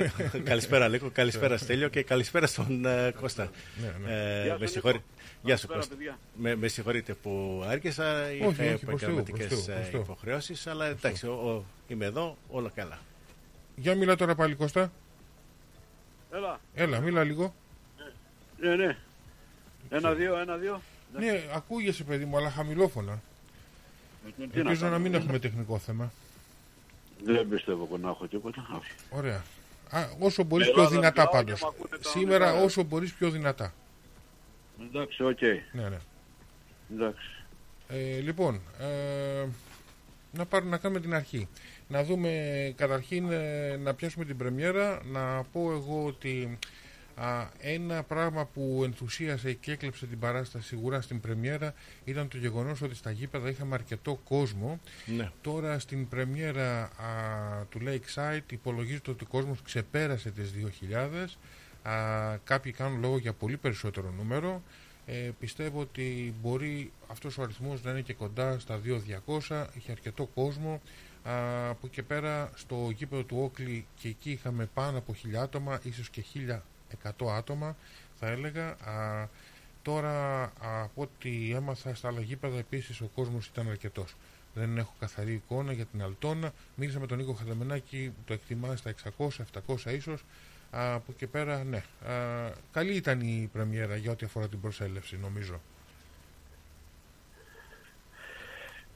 καλησπέρα 0.45 0.89
Λίκο, 0.89 1.11
καλησπέρα 1.11 1.57
Στέλιο 1.57 1.89
και 1.89 2.03
καλησπέρα 2.03 2.47
στον 2.47 2.85
ε, 2.85 3.13
Κώστα. 3.21 3.51
Ναι, 3.81 4.07
ναι. 4.07 4.13
Ε, 4.15 4.43
Γεια 4.43 4.43
σου, 4.43 4.49
με, 4.49 4.55
Νίκο. 4.59 4.67
συγχωρεί- 4.67 5.01
Γεια 5.43 5.57
σου 5.57 5.67
Καλησπέρα, 5.67 5.75
Κώστα. 5.79 5.95
παιδιά. 5.97 6.19
Με, 6.35 6.55
με 6.57 6.69
συγχωρείτε 6.69 7.15
που 7.15 7.63
άργησα, 7.67 8.23
όχι, 8.25 8.37
είχα 8.37 8.47
προς 8.47 8.57
Θεού, 8.57 8.75
επαγγελματικές 8.83 9.47
προς 9.47 9.65
Θεού, 9.65 9.75
προς 9.75 9.89
Θεού. 9.89 10.01
υποχρεώσεις, 10.01 10.67
αλλά 10.67 10.87
εντάξει, 10.87 11.27
ο- 11.27 11.33
ο- 11.33 11.65
είμαι 11.89 12.05
εδώ, 12.05 12.37
όλα 12.49 12.71
καλά. 12.75 12.99
Για 13.77 13.95
μιλά 13.95 14.17
τώρα 14.17 14.35
πάλι 14.35 14.55
Κώστα. 14.55 14.93
Έλα. 16.33 16.61
Έλα, 16.75 17.01
μίλα 17.01 17.25
λίγο. 17.25 17.55
Ναι, 18.61 18.77
ναι. 18.77 18.97
Ένα-δύο, 19.91 20.39
ένα-δύο. 20.39 20.81
Ναι, 21.19 21.45
ακούγεσαι 21.55 22.05
παιδί 22.05 22.25
μου, 22.25 22.37
αλλά 22.37 22.51
χαμηλόφωνα. 22.51 23.13
Ε, 24.27 24.31
τι 24.31 24.43
Ελπίζω 24.59 24.85
να 24.85 24.91
κάνω, 24.91 24.99
μην 25.03 25.13
δεν- 25.13 25.21
έχουμε 25.21 25.39
τεχνικό 25.39 25.79
θέμα. 25.79 26.13
Δεν 27.25 27.49
πιστεύω 27.49 27.85
πως 27.85 28.01
να 28.01 28.09
έχω 28.09 28.27
τίποτα. 28.27 28.67
Όχι. 28.79 28.91
Ωραία. 29.11 29.45
Α, 29.91 30.09
όσο 30.19 30.43
μπορείς 30.43 30.67
Στην 30.67 30.77
πιο 30.79 30.85
Ελλάδα 30.85 31.01
δυνατά 31.01 31.21
μιλάω 31.23 31.45
και 31.45 31.51
πάντως. 31.51 31.63
μ' 31.63 31.67
ακούτε 31.67 31.99
κανονικά. 32.03 32.11
Σήμερα 32.19 32.63
όσο 32.65 32.83
μπορείς 32.83 33.13
πιο 33.13 33.31
δυνατά. 33.31 33.73
Εντάξει, 34.83 35.23
οκ. 35.25 35.41
Ναι, 35.73 35.89
ναι. 35.89 35.99
Εντάξει. 36.95 37.29
Ε, 37.89 38.19
λοιπόν, 38.21 38.61
ε, 38.81 39.47
να, 40.33 40.45
πάρουμε, 40.47 40.71
να 40.71 40.77
κάνουμε 40.79 41.01
την 41.01 41.15
αρχή. 41.15 41.49
Να 41.91 42.05
δούμε 42.05 42.73
καταρχήν 42.77 43.31
ε, 43.31 43.77
να 43.77 43.95
πιάσουμε 43.95 44.25
την 44.25 44.37
πρεμιέρα. 44.37 45.01
Να 45.13 45.43
πω 45.53 45.73
εγώ 45.73 46.05
ότι 46.07 46.59
α, 47.15 47.49
ένα 47.59 48.03
πράγμα 48.03 48.45
που 48.45 48.81
ενθουσίασε 48.85 49.53
και 49.53 49.73
έκλεψε 49.73 50.07
την 50.07 50.19
παράσταση 50.19 50.67
σίγουρα 50.67 51.01
στην 51.01 51.21
πρεμιέρα 51.21 51.75
ήταν 52.05 52.29
το 52.29 52.37
γεγονός 52.37 52.83
ότι 52.83 52.95
στα 52.95 53.11
γήπεδα 53.11 53.49
είχαμε 53.49 53.75
αρκετό 53.75 54.21
κόσμο. 54.25 54.81
Ναι. 55.17 55.31
Τώρα 55.41 55.79
στην 55.79 56.09
πρεμιέρα 56.09 56.83
α, 56.83 56.91
του 57.71 57.81
Lakeside 57.87 58.53
υπολογίζεται 58.53 59.11
ότι 59.11 59.25
ο 59.25 59.27
κόσμος 59.31 59.63
ξεπέρασε 59.63 60.31
τις 60.31 60.53
2.000. 60.91 61.91
Α, 61.91 62.37
κάποιοι 62.45 62.73
κάνουν 62.73 63.01
λόγο 63.01 63.19
για 63.19 63.33
πολύ 63.33 63.57
περισσότερο 63.57 64.13
νούμερο. 64.17 64.63
Ε, 65.07 65.31
πιστεύω 65.39 65.81
ότι 65.81 66.35
μπορεί 66.43 66.93
αυτός 67.07 67.39
ο 67.39 67.43
αριθμός 67.43 67.83
να 67.83 67.91
είναι 67.91 68.01
και 68.01 68.15
κοντά 68.15 68.59
στα 68.59 68.81
2.200. 69.49 69.67
Είχε 69.77 69.91
αρκετό 69.91 70.27
κόσμο. 70.35 70.81
Α, 71.25 71.69
από 71.69 71.87
εκεί 71.87 71.95
και 71.95 72.03
πέρα 72.03 72.51
στο 72.55 72.91
γήπεδο 72.95 73.23
του 73.23 73.37
Όκλη 73.41 73.87
και 73.95 74.09
εκεί 74.09 74.31
είχαμε 74.31 74.67
πάνω 74.75 74.99
από 74.99 75.15
1.000 75.25 75.35
άτομα, 75.35 75.81
ίσως 75.83 76.11
και 76.11 76.25
1.100 77.03 77.29
άτομα 77.37 77.77
θα 78.19 78.27
έλεγα. 78.27 78.69
Α, 78.69 79.29
τώρα 79.83 80.43
α, 80.43 80.83
από 80.83 81.03
ό,τι 81.03 81.53
έμαθα 81.55 81.95
στα 81.95 82.09
άλλα 82.09 82.21
γήπεδα 82.21 82.59
επίσης 82.59 83.01
ο 83.01 83.11
κόσμος 83.15 83.47
ήταν 83.47 83.69
αρκετός. 83.69 84.17
Δεν 84.55 84.79
έχω 84.79 84.93
καθαρή 84.99 85.33
εικόνα 85.33 85.73
για 85.73 85.85
την 85.85 86.03
Αλτόνα. 86.03 86.53
Μίλησα 86.75 87.01
με 87.01 87.07
τον 87.07 87.19
Νίκο 87.19 87.33
Χαδεμενάκη, 87.33 88.13
το 88.25 88.33
εκτιμά 88.33 88.77
στα 88.77 88.95
600-700 89.19 89.93
ίσως. 89.93 90.25
Α, 90.71 90.95
από 90.95 91.05
εκεί 91.09 91.19
και 91.19 91.27
πέρα, 91.27 91.65
ναι. 91.65 91.77
Α, 91.77 92.53
καλή 92.73 92.95
ήταν 92.95 93.21
η 93.21 93.49
πρεμιέρα 93.53 93.97
για 93.97 94.11
ό,τι 94.11 94.27
αφορά 94.27 94.49
την 94.49 94.61
προσέλευση, 94.61 95.19
νομίζω. 95.19 95.61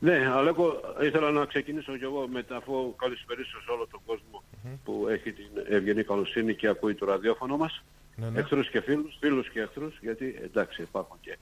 Ναι, 0.04 0.30
Αλέκο, 0.32 0.80
ήθελα 1.02 1.30
να 1.30 1.44
ξεκινήσω 1.44 1.96
κι 1.96 2.04
εγώ 2.04 2.28
με 2.28 2.44
αφού 2.50 2.94
καλησπερίσω 2.96 3.60
σε 3.62 3.70
όλο 3.70 3.86
τον 3.90 4.00
κόσμο 4.06 4.42
που 4.84 5.06
έχει 5.08 5.32
την 5.32 5.50
ευγενή 5.68 6.02
καλοσύνη 6.02 6.54
και 6.54 6.68
ακούει 6.68 6.94
το 6.94 7.06
ραδιόφωνο 7.06 7.56
μας. 7.56 7.82
Ναι, 8.16 8.28
ναι. 8.28 8.38
Εχθρούς 8.38 8.70
και 8.70 8.80
φίλους, 8.80 9.16
φίλους 9.20 9.50
και 9.50 9.60
εχθρούς, 9.60 9.98
γιατί 10.00 10.38
εντάξει 10.42 10.82
υπάρχουν 10.82 11.16
και, 11.20 11.38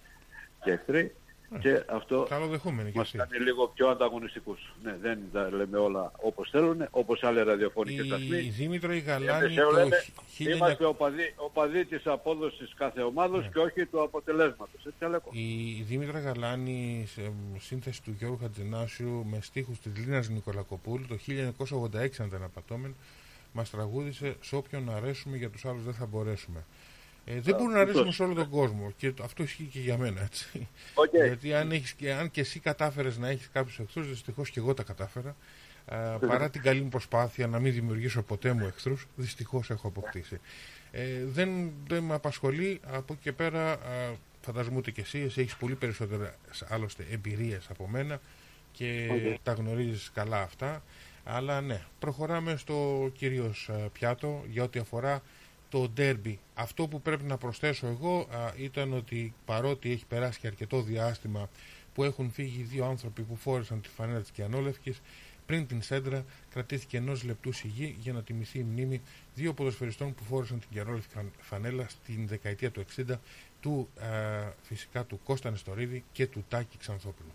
και 0.65 0.71
εχθροί. 0.71 1.15
Και 1.61 1.83
αυτό 1.87 2.27
Καλοδεχούμενοι 2.29 2.91
κι 2.91 2.97
μας 2.97 3.07
αυτοί. 3.07 3.19
κάνει 3.19 3.45
λίγο 3.45 3.69
πιο 3.69 3.89
ανταγωνιστικούς. 3.89 4.73
Ναι, 4.83 4.97
δεν 5.03 5.19
τα 5.33 5.51
λέμε 5.53 5.79
όλα 5.79 6.13
όπως 6.17 6.51
θέλουν, 6.51 6.87
όπως 6.91 7.23
άλλοι 7.23 7.43
ραδιοφωνικοί 7.43 8.03
Η, 8.03 8.07
σταθμοί. 8.07 8.37
η 8.37 8.49
Δήμητρα 8.49 8.93
η 8.95 8.97
Εμείς 8.97 9.07
Γαλάνη 9.09 9.55
λέω, 9.55 9.69
το 9.71 9.77
λέμε, 9.77 9.97
1900 10.39 10.55
Είμαστε 10.57 10.85
οπαδοί, 10.85 11.33
οπαδοί 11.37 11.85
της 11.85 12.07
απόδοσης 12.07 12.75
κάθε 12.77 13.03
ομάδος 13.03 13.43
Ναι. 13.45 13.49
και 13.53 13.59
όχι 13.59 13.87
του 13.87 14.03
αποτελέσματος. 14.03 14.87
Έτσι, 14.87 15.05
Αλέκο. 15.05 15.31
Η 15.33 15.83
Δήμητρα 15.89 16.19
Γαλάνη, 16.19 17.05
σε 17.15 17.33
σύνθεση 17.59 18.03
του 18.03 18.15
Γιώργου 18.19 18.39
Χατζενάσιου 18.43 19.27
με 19.31 19.39
στίχους 19.41 19.79
της 19.81 19.93
Λίνας 19.97 20.29
Νικολακοπούλου 20.29 21.07
το 21.07 21.17
1986 21.17 22.21
αν 22.23 22.29
δεν 22.29 22.43
απατώμαι 22.43 22.95
μας 23.53 23.71
τραγούδισε 23.71 24.37
«Σ' 24.41 24.53
όποιον 24.53 24.91
αρέσουμε 24.91 25.37
για 25.37 25.51
τους 25.51 25.65
άλλους 25.65 25.85
δεν 25.85 25.95
θα 25.95 26.07
μπορέσουμε». 26.07 26.65
Ε, 27.25 27.41
δεν 27.41 27.55
μπορούμε 27.55 27.75
να 27.75 27.81
αρέσουμε 27.81 28.05
σωστός. 28.05 28.15
σε 28.15 28.23
όλο 28.23 28.35
τον 28.35 28.49
κόσμο 28.49 28.93
και 28.97 29.13
το- 29.13 29.25
αυτό 29.25 29.43
ισχύει 29.43 29.65
και 29.73 29.81
για 29.81 29.97
μένα 29.99 30.21
έτσι. 30.23 30.69
Οκ. 30.95 31.11
Γιατί 31.15 31.55
αν, 31.55 31.71
έχεις, 31.73 31.93
και, 31.93 32.13
αν 32.13 32.31
και 32.31 32.41
εσύ 32.41 32.61
κατάφερες 32.61 33.19
να 33.19 33.29
έχεις 33.29 33.49
κάποιους 33.53 33.79
εχθρούς, 33.79 34.09
δυστυχώς 34.09 34.51
και 34.51 34.61
εγώ 34.61 34.75
τα 34.75 34.83
κατάφερα. 34.83 35.37
Α, 35.87 36.19
παρά 36.19 36.51
την 36.51 36.63
καλή 36.63 36.81
μου 36.81 36.89
προσπάθεια 36.89 37.47
να 37.47 37.59
μην 37.59 37.73
δημιουργήσω 37.73 38.23
ποτέ 38.23 38.53
μου 38.53 38.67
εχθρούς, 38.67 39.07
δυστυχώς 39.17 39.71
έχω 39.71 39.89
αποκτήσει. 39.89 40.41
Ε, 40.93 41.25
δεν, 41.25 41.73
δεν 41.87 42.03
με 42.03 42.15
απασχολεί, 42.15 42.81
από 42.87 43.13
εκεί 43.13 43.23
και 43.23 43.33
πέρα 43.33 43.73
α, 43.73 43.79
φαντάζομαι 44.41 44.77
ούτε 44.77 44.91
και 44.91 45.01
εσύ, 45.01 45.19
εσύ 45.19 45.41
έχεις 45.41 45.57
πολύ 45.57 45.75
περισσότερες 45.75 46.31
άλλωστε 46.69 47.07
εμπειρίες 47.11 47.67
από 47.71 47.89
μένα 47.89 48.21
και 48.73 49.09
Οκ. 49.11 49.39
τα 49.43 49.53
γνωρίζεις 49.53 50.11
καλά 50.15 50.43
αυτά. 50.43 50.83
Αλλά 51.25 51.61
ναι, 51.61 51.81
προχωράμε 51.99 52.57
στο 52.57 53.11
κυρίως 53.17 53.69
α, 53.73 53.75
πιάτο 53.75 54.45
για 54.51 54.63
ό,τι 54.63 54.79
αφορά 54.79 55.23
το 55.73 55.89
ντέρμπι. 55.89 56.39
Αυτό 56.55 56.89
που 56.89 57.01
πρέπει 57.01 57.25
να 57.25 57.37
προσθέσω 57.37 57.87
εγώ 57.87 58.29
α, 58.31 58.53
ήταν 58.57 58.93
ότι 58.93 59.35
παρότι 59.45 59.91
έχει 59.91 60.07
περάσει 60.07 60.41
και 60.41 60.47
αρκετό 60.47 60.83
διάστημα 60.83 61.49
που 61.95 62.05
έχουν 62.05 62.31
φύγει 62.31 62.63
δύο 62.63 62.85
άνθρωποι 62.85 63.23
που 63.23 63.37
φόρεσαν 63.37 63.81
τη 63.81 63.89
φανέλα 63.89 64.21
της 64.21 64.31
κυανόλευκης, 64.31 65.03
πριν 65.47 65.67
την 65.67 65.83
Σέντρα 65.83 66.25
κρατήθηκε 66.51 66.97
ενός 66.97 67.25
λεπτού 67.25 67.53
σιγή 67.53 67.97
για 68.01 68.13
να 68.13 68.23
τιμηθεί 68.23 68.59
η 68.59 68.63
μνήμη 68.63 69.03
δύο 69.35 69.53
ποδοσφαιριστών 69.53 70.15
που 70.15 70.25
φόρεσαν 70.25 70.59
την 70.59 70.69
Κιανόλευκη 70.73 71.15
φανέλα 71.41 71.89
στην 71.89 72.27
δεκαετία 72.27 72.71
του 72.71 72.85
60 72.97 73.15
του 73.61 73.89
α, 74.01 74.07
φυσικά 74.63 75.05
του 75.05 75.21
Κώστα 75.25 75.51
Νεστορίδη 75.51 76.05
και 76.13 76.27
του 76.27 76.45
Τάκη 76.49 76.79
Ξανθόπουλου. 76.79 77.33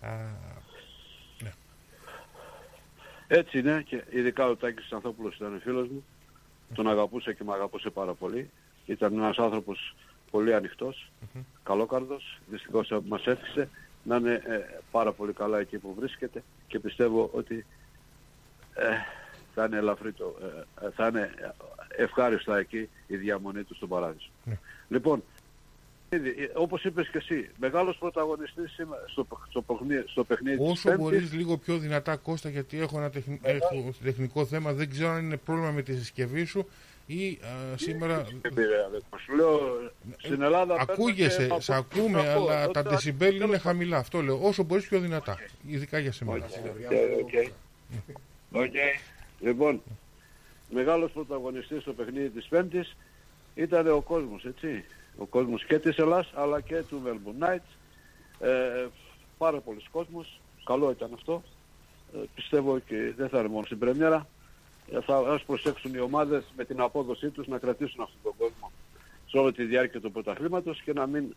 Α, 0.00 0.08
ναι. 1.42 1.52
Έτσι 3.26 3.58
είναι 3.58 3.82
και 3.82 4.04
ειδικά 4.10 4.48
ο 4.48 4.56
Τάκης 4.56 4.92
Ανθόπουλος 4.92 5.36
ήταν 5.36 5.60
φίλος 5.62 5.88
μου. 5.88 6.04
Τον 6.74 6.88
αγαπούσα 6.88 7.32
και 7.32 7.44
με 7.44 7.52
αγαπούσε 7.52 7.90
πάρα 7.90 8.14
πολύ. 8.14 8.50
Ήταν 8.86 9.12
ένας 9.12 9.38
άνθρωπος 9.38 9.94
πολύ 10.30 10.54
ανοιχτός, 10.54 11.10
καλόκαρδος. 11.62 12.38
Δυστυχώς 12.46 12.92
μας 13.04 13.26
έφυγε 13.26 13.68
να 14.02 14.16
είναι 14.16 14.32
ε, 14.32 14.58
πάρα 14.90 15.12
πολύ 15.12 15.32
καλά 15.32 15.58
εκεί 15.58 15.78
που 15.78 15.94
βρίσκεται 15.98 16.42
και 16.66 16.78
πιστεύω 16.78 17.30
ότι 17.32 17.66
ε, 18.74 18.86
θα 19.54 19.64
είναι 19.64 19.76
ελαφρύ 19.76 20.12
το, 20.12 20.36
ε, 20.42 20.86
ε, 20.86 20.90
θα 20.90 21.06
είναι 21.06 21.54
ευχάριστα 21.96 22.58
εκεί 22.58 22.88
η 23.06 23.16
διαμονή 23.16 23.62
του 23.62 23.74
στον 23.74 23.88
Παράδεισο. 23.88 24.30
Ναι. 24.44 24.58
Λοιπόν, 24.88 25.22
ήδη, 26.10 26.28
ε, 26.28 26.50
όπως 26.54 26.84
είπες 26.84 27.08
και 27.08 27.18
εσύ, 27.18 27.50
μεγάλος 27.60 27.96
πρωταγωνιστής 27.98 28.72
σήμερα 28.72 29.04
στο, 29.06 29.26
στο, 29.48 29.62
παιχνίδι- 29.62 30.08
στο 30.08 30.24
παιχνίδι 30.24 30.56
της 30.58 30.70
Όσο 30.70 30.88
Πέμπτης. 30.88 31.02
μπορείς 31.04 31.32
λίγο 31.32 31.56
πιο 31.56 31.78
δυνατά 31.78 32.16
Κώστα 32.16 32.48
γιατί 32.48 32.80
έχω 32.80 32.98
ένα 32.98 33.10
τεχνη- 33.10 33.40
έχω 33.42 33.92
τεχνικό 34.02 34.44
θέμα 34.46 34.72
δεν 34.72 34.90
ξέρω 34.90 35.08
αν 35.10 35.24
είναι 35.24 35.36
πρόβλημα 35.36 35.70
με 35.70 35.82
τη 35.82 35.96
συσκευή 35.96 36.44
σου 36.44 36.68
ή 37.06 37.38
α, 37.42 37.76
σήμερα 37.76 38.22
Τι 38.22 38.48
πήρε, 38.54 38.82
Αλέκο. 38.84 39.18
Σου 39.18 39.34
λέω, 39.34 39.60
στην 40.16 40.42
Ελλάδα 40.42 40.74
παίρνω 40.76 40.92
ακούγεσαι, 40.92 41.46
και 41.46 41.60
σε 41.60 41.74
από- 41.74 41.84
ακούμε 41.98 42.22
να 42.22 42.34
πω, 42.34 42.48
αλλά 42.48 42.64
ότι 42.64 42.72
τα 42.72 42.82
τα- 42.82 42.90
ντεσιμπέλ 42.90 43.34
είναι 43.34 43.44
τέλος 43.44 43.60
χαμηλά 43.60 43.96
αυτό 43.96 44.20
λέω 44.22 44.38
όσο 44.42 44.62
μπορείς 44.62 44.86
πιο 44.88 45.00
δυνατά 45.00 45.38
ειδικά 45.66 45.98
για 45.98 46.12
σήμερα 46.12 46.44
Οκ, 46.44 46.52
οκ. 47.20 47.32
Οκ. 48.52 48.72
Λοιπόν, 49.40 49.82
μεγάλος 50.70 51.10
πρωταγωνιστής 51.12 51.82
στο 51.82 51.92
παιχνίδι 51.92 52.28
της 52.30 52.46
Πέμπτης 52.46 52.96
ήταν 53.54 53.88
ο 53.88 54.00
κόσμος, 54.00 54.44
έτσι. 54.44 54.84
Ο 55.18 55.24
κόσμος 55.24 55.64
και 55.64 55.78
της 55.78 55.96
Ελλάς 55.96 56.32
αλλά 56.34 56.60
και 56.60 56.82
του 56.82 57.02
Melbourne 57.06 57.44
Knights. 57.44 57.76
Ε, 58.46 58.86
πάρα 59.38 59.60
πολλοί 59.60 59.82
κόσμος. 59.90 60.40
Καλό 60.64 60.90
ήταν 60.90 61.10
αυτό. 61.14 61.42
Ε, 62.14 62.18
πιστεύω 62.34 62.78
και 62.78 63.12
δεν 63.16 63.28
θα 63.28 63.38
είναι 63.38 63.48
μόνο 63.48 63.64
στην 63.64 63.78
πρεμιέρα. 63.78 64.26
Ε, 64.92 65.00
θα 65.00 65.16
ας 65.16 65.42
προσέξουν 65.42 65.94
οι 65.94 65.98
ομάδες 65.98 66.44
με 66.56 66.64
την 66.64 66.80
απόδοσή 66.80 67.30
τους 67.30 67.46
να 67.46 67.58
κρατήσουν 67.58 68.02
αυτόν 68.02 68.18
τον 68.22 68.32
κόσμο 68.38 68.70
σε 69.26 69.38
όλη 69.38 69.52
τη 69.52 69.64
διάρκεια 69.64 70.00
του 70.00 70.12
πρωταθλήματος 70.12 70.82
και 70.82 70.92
να 70.92 71.06
μην 71.06 71.34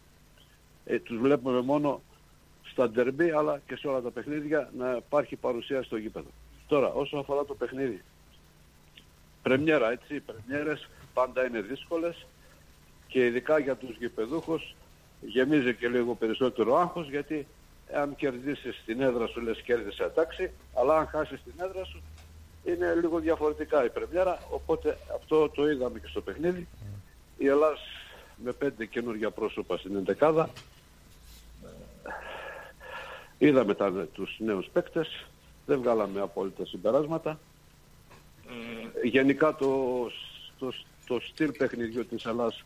ε, 0.86 1.00
τους 1.00 1.18
βλέπουμε 1.18 1.62
μόνο 1.62 2.02
στα 2.64 2.90
ντερμπή 2.90 3.32
αλλά 3.32 3.62
και 3.68 3.76
σε 3.76 3.88
όλα 3.88 4.02
τα 4.02 4.12
παιχνίδια 4.12 4.70
να 4.78 4.96
υπάρχει 4.96 5.36
παρουσία 5.36 5.84
στο 5.84 5.98
γήπεδο. 5.98 6.30
Τώρα, 6.68 6.88
όσο 6.88 7.18
αφορά 7.18 7.46
το 7.46 7.54
παιχνίδι, 7.54 8.04
πρεμιέρα, 9.42 9.92
έτσι, 9.92 10.16
οι 10.16 10.20
πρεμιέρες 10.20 10.90
πάντα 11.14 11.46
είναι 11.46 11.62
δύσκολες 11.62 12.26
και 13.12 13.26
ειδικά 13.26 13.60
για 13.60 13.76
τους 13.76 13.98
γηπεδούχους 13.98 14.76
γεμίζει 15.22 15.76
και 15.76 15.88
λίγο 15.88 16.16
περισσότερο 16.16 16.76
άγχος 16.76 17.10
γιατί 17.10 17.48
αν 17.94 18.16
κερδίσεις 18.16 18.82
την 18.86 19.02
έδρα 19.02 19.28
σου 19.28 19.42
λες 19.42 19.62
κέρδισε 19.62 20.12
τάξη 20.16 20.52
αλλά 20.74 20.98
αν 20.98 21.08
χάσεις 21.08 21.42
την 21.44 21.54
έδρα 21.58 21.84
σου 21.84 22.02
είναι 22.64 22.94
λίγο 22.94 23.20
διαφορετικά 23.20 23.86
η 23.86 23.90
πρεμιέρα. 23.90 24.40
Οπότε 24.50 24.98
αυτό 25.16 25.50
το 25.50 25.70
είδαμε 25.70 26.00
και 26.00 26.08
στο 26.08 26.22
παιχνίδι. 26.22 26.68
Η 27.38 27.48
Ελλάς 27.48 27.80
με 28.44 28.52
πέντε 28.52 28.86
καινούργια 28.86 29.32
πρόσωπα 29.32 29.78
στην 29.78 29.96
εντεκάδα 29.96 30.50
είδαμε 33.38 33.74
τα, 33.74 33.92
τους 33.92 34.36
νέους 34.40 34.70
παίκτες. 34.74 35.26
Δεν 35.66 35.80
βγάλαμε 35.80 36.22
απόλυτα 36.22 36.66
συμπεράσματα. 36.66 37.40
Ε, 39.04 39.08
γενικά 39.08 39.56
το, 39.56 40.12
το, 40.60 40.74
το 41.08 41.20
στυλ 41.20 41.52
παιχνιδιού 41.52 42.06
της 42.06 42.26
Ελλάς 42.26 42.64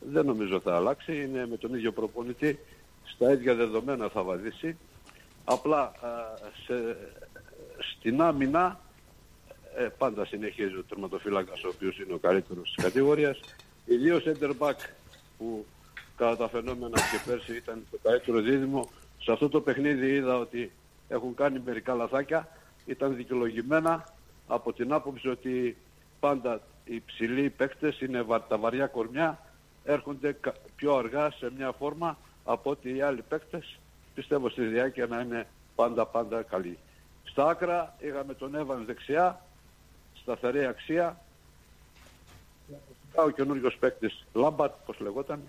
δεν 0.00 0.26
νομίζω 0.26 0.60
θα 0.60 0.76
αλλάξει. 0.76 1.22
Είναι 1.22 1.46
με 1.46 1.56
τον 1.56 1.74
ίδιο 1.74 1.92
προπονητή. 1.92 2.58
Στα 3.04 3.32
ίδια 3.32 3.54
δεδομένα 3.54 4.08
θα 4.08 4.22
βαδίσει. 4.22 4.78
Απλά 5.44 5.80
α, 5.80 5.92
σε, 6.66 6.96
στην 7.78 8.20
άμυνα 8.20 8.80
ε, 9.76 9.88
πάντα 9.98 10.24
συνεχίζει 10.24 10.74
ο 10.76 10.84
τερματοφύλακας 10.88 11.64
ο 11.64 11.68
οποίος 11.68 11.98
είναι 11.98 12.12
ο 12.14 12.18
καλύτερος 12.18 12.72
της 12.74 12.84
κατηγορίας. 12.84 13.40
Οι 13.84 13.96
δύο 13.96 14.20
center 14.24 14.50
back 14.58 14.74
που 15.38 15.66
κατά 16.16 16.36
τα 16.36 16.48
φαινόμενα 16.48 16.96
και 16.98 17.30
πέρσι 17.30 17.56
ήταν 17.56 17.86
το 17.90 17.98
καλύτερο 18.02 18.40
δίδυμο. 18.40 18.90
Σε 19.20 19.32
αυτό 19.32 19.48
το 19.48 19.60
παιχνίδι 19.60 20.06
είδα 20.14 20.38
ότι 20.38 20.72
έχουν 21.08 21.34
κάνει 21.34 21.60
μερικά 21.64 21.94
λαθάκια. 21.94 22.48
Ήταν 22.86 23.16
δικαιολογημένα 23.16 24.14
από 24.46 24.72
την 24.72 24.92
άποψη 24.92 25.28
ότι 25.28 25.76
πάντα 26.20 26.60
οι 26.84 27.02
ψηλοί 27.06 27.50
παίκτες 27.50 28.00
είναι 28.00 28.22
βα- 28.22 28.42
τα 28.46 28.58
βαριά 28.58 28.86
κορμιά 28.86 29.38
έρχονται 29.86 30.32
κα- 30.32 30.54
πιο 30.76 30.96
αργά 30.96 31.30
σε 31.30 31.50
μια 31.56 31.72
φόρμα 31.72 32.18
από 32.44 32.70
ότι 32.70 32.96
οι 32.96 33.00
άλλοι 33.00 33.22
παίκτες 33.22 33.78
πιστεύω 34.14 34.48
στη 34.48 34.64
διάρκεια 34.66 35.06
να 35.06 35.20
είναι 35.20 35.46
πάντα 35.74 36.06
πάντα 36.06 36.42
καλοί. 36.42 36.78
Στα 37.24 37.48
άκρα 37.48 37.94
είχαμε 38.00 38.34
τον 38.34 38.54
Εύαν 38.54 38.84
δεξιά, 38.84 39.44
σταθερή 40.14 40.66
αξία. 40.66 41.20
Ο 43.14 43.30
καινούργιος 43.30 43.76
παίκτης 43.76 44.24
Λάμπαρτ, 44.32 44.72
πώς 44.86 44.98
λεγόταν, 45.00 45.40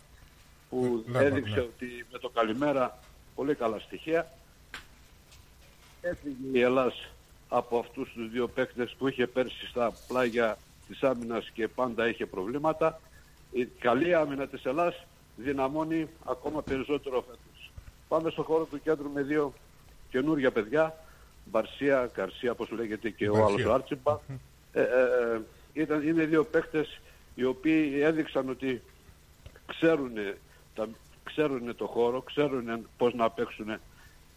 που 0.69 1.03
Ε, 1.07 1.11
Λάμπαρτ, 1.11 1.25
έδειξε 1.25 1.53
ναι. 1.55 1.59
ότι 1.61 2.05
με 2.11 2.17
το 2.17 2.29
καλημέρα 2.29 2.99
πολύ 3.35 3.55
καλά 3.55 3.79
στοιχεία. 3.79 4.31
Έφυγε 6.01 6.35
η 6.57 6.61
Ελλάς 6.61 7.09
από 7.49 7.79
αυτούς 7.79 8.11
τους 8.13 8.29
δύο 8.29 8.47
παίκτες 8.47 8.95
που 8.97 9.07
είχε 9.07 9.27
πέρσι 9.27 9.65
στα 9.67 9.91
πλάγια 10.07 10.57
της 10.87 11.03
άμυνας 11.03 11.49
και 11.53 11.67
πάντα 11.67 12.07
είχε 12.07 12.25
προβλήματα. 12.25 12.99
Η 13.51 13.65
καλή 13.65 14.13
άμυνα 14.13 14.47
της 14.47 14.65
Ελλάς 14.65 15.05
δυναμώνει 15.35 16.07
ακόμα 16.25 16.61
περισσότερο 16.61 17.21
φέτος. 17.21 17.71
Πάμε 18.07 18.29
στο 18.29 18.43
χώρο 18.43 18.63
του 18.63 18.81
κέντρου 18.81 19.09
με 19.09 19.21
δύο 19.21 19.53
καινούργια 20.09 20.51
παιδιά. 20.51 20.95
Μπαρσία, 21.45 22.09
Καρσία, 22.13 22.51
όπως 22.51 22.69
λέγεται 22.71 23.09
και 23.09 23.29
ο 23.29 23.33
Γκαρσία. 23.33 23.53
άλλος 23.53 23.65
ο 23.65 23.73
Άρτσιμπα. 23.73 24.19
Ε, 24.73 24.81
ε, 24.81 25.41
ήταν, 25.73 26.07
είναι 26.07 26.25
δύο 26.25 26.43
παίκτες 26.43 26.99
οι 27.35 27.43
οποίοι 27.43 27.99
έδειξαν 28.01 28.49
ότι 28.49 28.81
ξέρουν, 29.65 30.13
τα, 30.75 30.87
ξέρουν 31.23 31.75
το 31.75 31.85
χώρο, 31.85 32.21
ξέρουν 32.21 32.87
πώς 32.97 33.13
να 33.13 33.29
παίξουν 33.29 33.79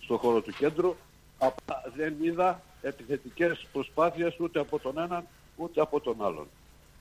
στο 0.00 0.16
χώρο 0.16 0.40
του 0.40 0.52
κέντρου. 0.52 0.94
Απλά 1.38 1.82
δεν 1.96 2.14
είδα 2.20 2.62
επιθετικές 2.82 3.66
προσπάθειες 3.72 4.38
ούτε 4.38 4.60
από 4.60 4.78
τον 4.78 4.98
έναν 4.98 5.26
ούτε 5.56 5.80
από 5.80 6.00
τον 6.00 6.16
άλλον. 6.24 6.46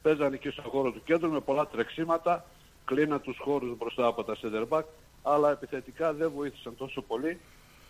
Παίζανε 0.01 0.37
και 0.37 0.49
στο 0.49 0.61
χώρο 0.61 0.91
του 0.91 1.03
κέντρου 1.03 1.31
με 1.31 1.39
πολλά 1.39 1.67
τρεξίματα, 1.67 2.45
κλείναν 2.85 3.21
τους 3.21 3.37
χώρους 3.39 3.77
μπροστά 3.77 4.05
από 4.05 4.23
τα 4.23 4.37
center 4.41 4.67
back, 4.69 4.83
αλλά 5.23 5.51
επιθετικά 5.51 6.13
δεν 6.13 6.31
βοήθησαν 6.35 6.75
τόσο 6.77 7.01
πολύ 7.01 7.39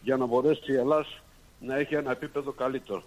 για 0.02 0.18
να 0.18 0.26
μπορέσει 0.26 0.72
η 0.72 0.76
Ελλάς 0.76 1.22
να 1.60 1.76
έχει 1.78 1.96
ένα 1.96 2.12
επίπεδο 2.12 2.52
καλύτερο. 2.52 3.04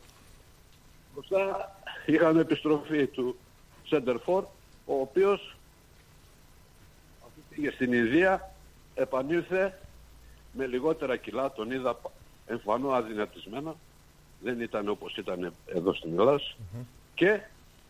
Μπροστά 1.14 1.72
είχαμε 2.06 2.40
επιστροφή 2.40 3.06
του 3.06 3.36
center 3.90 4.16
for, 4.26 4.42
ο 4.86 4.94
οποίος 5.00 5.56
αφού 7.20 7.40
πήγε 7.50 7.70
στην 7.70 7.92
Ινδία, 7.92 8.52
επανήλθε 8.94 9.78
με 10.52 10.66
λιγότερα 10.66 11.16
κιλά, 11.16 11.52
τον 11.52 11.70
είδα 11.70 11.94
πα- 11.94 12.10
εμφανώ 12.46 12.90
αδυνατισμένο, 12.90 13.76
δεν 14.42 14.60
ήταν 14.60 14.88
όπως 14.88 15.16
ήταν 15.16 15.52
εδώ 15.66 15.94
στην 15.94 16.18
ελλας 16.18 16.56
και 17.14 17.40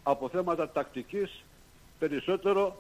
από 0.02 0.28
θέματα 0.28 0.70
τακτικής 0.70 1.44
περισσότερο 1.98 2.76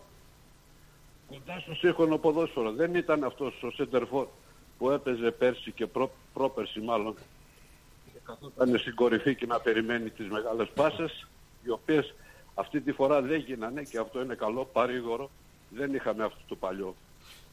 κοντά 1.28 1.58
στο 1.60 1.74
σύγχρονο 1.74 2.18
ποδόσφαιρο. 2.18 2.72
Δεν 2.72 2.94
ήταν 2.94 3.24
αυτός 3.24 3.62
ο 3.62 3.70
σέντερφορ 3.70 4.26
που 4.78 4.90
έπαιζε 4.90 5.30
πέρσι 5.30 5.72
και 5.72 5.86
προ, 5.86 6.10
πρόπερσι 6.34 6.80
μάλλον 6.80 7.14
και 8.12 8.18
καθόταν 8.24 8.78
στην 8.78 8.94
κορυφή 8.94 9.34
και 9.34 9.46
να 9.46 9.60
περιμένει 9.60 10.10
τις 10.10 10.28
μεγάλες 10.28 10.68
πάσες 10.74 11.28
οι 11.64 11.70
οποίες 11.70 12.14
αυτή 12.54 12.80
τη 12.80 12.92
φορά 12.92 13.22
δεν 13.22 13.38
γίνανε 13.38 13.82
και 13.82 13.98
αυτό 13.98 14.22
είναι 14.22 14.34
καλό, 14.34 14.64
παρήγορο. 14.64 15.30
Δεν 15.70 15.94
είχαμε 15.94 16.24
αυτό 16.24 16.40
το 16.48 16.56
παλιό 16.56 16.94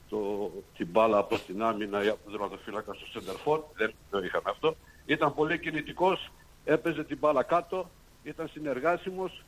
το, 0.10 0.52
την 0.78 0.88
μπάλα 0.88 1.18
από 1.18 1.40
την 1.40 1.64
άμυνα 1.64 2.04
ή 2.04 2.08
από 2.08 2.20
τον 2.24 2.34
δρομοφύλακα 2.34 2.94
στο 2.94 3.06
σεντερφόρ. 3.06 3.62
Δεν 3.76 3.94
το 4.10 4.20
είχαμε 4.20 4.50
αυτό. 4.50 4.76
Ήταν 5.06 5.34
πολύ 5.34 5.60
κινητικός, 5.60 6.32
έπαιζε 6.66 7.04
την 7.04 7.18
μπάλα 7.18 7.44
κάτω, 7.44 7.90
ήταν 8.24 8.50
συνεργάσιμος 8.54 9.44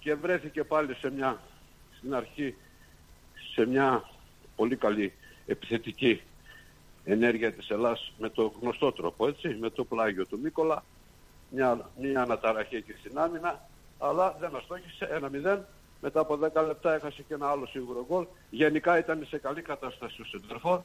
και 0.00 0.14
βρέθηκε 0.14 0.64
πάλι 0.64 0.94
σε 0.94 1.10
μια, 1.10 1.40
στην 1.96 2.14
αρχή 2.14 2.54
σε 3.54 3.66
μια 3.66 4.10
πολύ 4.56 4.76
καλή 4.76 5.12
επιθετική 5.46 6.22
ενέργεια 7.04 7.52
της 7.52 7.70
Ελλάς 7.70 8.12
με 8.18 8.28
το 8.28 8.52
γνωστό 8.60 8.92
τρόπο, 8.92 9.26
έτσι, 9.26 9.56
με 9.60 9.70
το 9.70 9.84
πλάγιο 9.84 10.26
του 10.26 10.38
Μίκολα, 10.42 10.84
μια, 11.50 11.90
μια 12.00 12.22
αναταραχή 12.22 12.76
εκεί 12.76 12.92
στην 12.92 13.18
άμυνα, 13.18 13.68
αλλά 13.98 14.36
δεν 14.40 14.56
αστόχησε, 14.56 15.08
ένα-μηδέν. 15.10 15.66
Μετά 16.02 16.20
από 16.20 16.38
10 16.54 16.66
λεπτά 16.66 16.94
έχασε 16.94 17.22
και 17.22 17.34
ένα 17.34 17.48
άλλο 17.48 17.66
σίγουρο 17.66 18.06
γκολ. 18.08 18.26
Γενικά 18.50 18.98
ήταν 18.98 19.26
σε 19.28 19.38
καλή 19.38 19.62
κατάσταση 19.62 20.20
ο 20.20 20.24
Σεντερφόρ, 20.24 20.80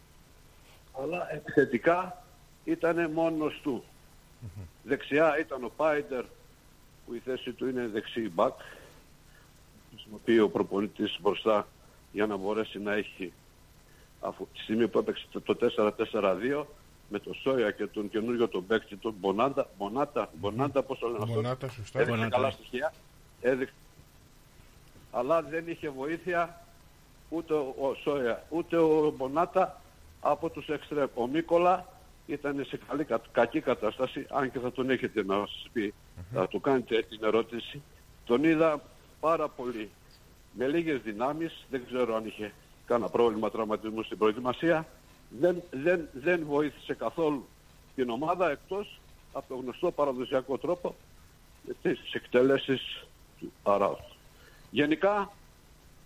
αλλά 1.01 1.33
επιθετικά 1.33 2.23
ήταν 2.63 3.11
μόνος 3.11 3.59
του. 3.63 3.83
Δεξιά 4.83 5.39
ήταν 5.39 5.63
ο 5.63 5.71
Πάιντερ, 5.75 6.23
που 7.05 7.13
η 7.13 7.21
θέση 7.25 7.51
του 7.51 7.67
είναι 7.67 7.87
δεξί 7.87 8.29
μπακ, 8.29 8.53
χρησιμοποιεί 10.09 10.39
ο 10.39 10.49
προπονητής 10.49 11.17
μπροστά 11.21 11.67
για 12.11 12.25
να 12.25 12.35
μπορέσει 12.37 12.79
να 12.79 12.93
έχει 12.93 13.33
αφού 14.21 14.47
τη 14.53 14.59
στιγμή 14.59 14.87
που 14.87 14.99
έπαιξε 14.99 15.25
το- 15.31 15.41
το 15.41 15.55
4-4-2 15.55 16.65
με 17.09 17.19
τον 17.19 17.33
Σόια 17.33 17.71
και 17.71 17.87
τον 17.87 18.09
καινούριο 18.09 18.47
τον 18.47 18.65
παίκτη 18.65 18.95
τον 18.95 19.15
Μπονάντα, 19.19 19.69
Μπονάτα, 19.77 20.29
Μπονάντα 20.39 20.83
πώς 20.83 20.99
το 20.99 21.07
λένε 21.07 21.19
αυτό. 21.23 21.33
Μονάτα, 21.35 21.69
σωστά. 21.69 21.99
Έδειξε 21.99 22.17
Μπονάτα. 22.17 22.35
καλά 22.37 22.51
στοιχεία. 22.51 22.93
Έδειξε. 23.41 23.73
Αλλά 25.11 25.41
δεν 25.41 25.67
είχε 25.67 25.89
βοήθεια 25.89 26.61
ούτε 27.29 27.53
ο 27.53 27.95
Σόια 28.03 28.43
ούτε 28.49 28.77
ο 28.77 29.13
Μπονάτα 29.17 29.81
από 30.21 30.49
τους 30.49 30.67
εξτρέμ. 30.67 31.07
Ο 31.15 31.27
Μίκολα 31.27 31.85
ήταν 32.27 32.65
σε 32.67 32.79
καλή, 32.87 33.03
κα- 33.03 33.21
κακή 33.31 33.59
κατάσταση, 33.61 34.25
αν 34.29 34.51
και 34.51 34.59
θα 34.59 34.71
τον 34.71 34.89
έχετε 34.89 35.23
να 35.23 35.35
σας 35.35 35.67
πει, 35.73 35.93
θα 36.33 36.47
του 36.47 36.61
κάνετε 36.61 37.01
την 37.09 37.19
ερώτηση. 37.23 37.81
Τον 38.25 38.43
είδα 38.43 38.81
πάρα 39.19 39.47
πολύ 39.47 39.89
με 40.51 40.67
λίγες 40.67 41.01
δυνάμεις, 41.01 41.65
δεν 41.69 41.85
ξέρω 41.85 42.15
αν 42.15 42.25
είχε 42.25 42.53
κάνα 42.85 43.09
πρόβλημα 43.09 43.51
τραυματισμού 43.51 44.03
στην 44.03 44.17
προετοιμασία. 44.17 44.87
Δεν, 45.39 45.61
δεν, 45.71 46.07
δεν 46.13 46.45
βοήθησε 46.45 46.93
καθόλου 46.93 47.47
την 47.95 48.09
ομάδα 48.09 48.51
εκτός 48.51 48.99
από 49.33 49.45
το 49.47 49.55
γνωστό 49.55 49.91
παραδοσιακό 49.91 50.57
τρόπο 50.57 50.95
τις 51.81 52.13
εκτέλεσεις 52.13 53.05
του 53.39 53.51
Αράου. 53.63 53.97
Γενικά 54.71 55.31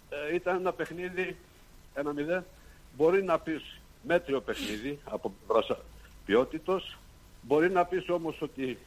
ε, 0.09 0.35
ήταν 0.35 0.55
ένα 0.55 0.73
παιχνίδι, 0.73 1.35
ένα 1.93 2.13
μηδέν, 2.13 2.45
μπορεί 2.97 3.23
να 3.23 3.39
πεις 3.39 3.79
μέτριο 4.03 4.41
παιχνίδι 4.41 4.99
από 5.03 5.33
πλευράς 5.47 5.77
ποιότητος, 6.25 6.97
μπορεί 7.41 7.71
να 7.71 7.85
πεις 7.85 8.09
όμως 8.09 8.41
ότι 8.41 8.77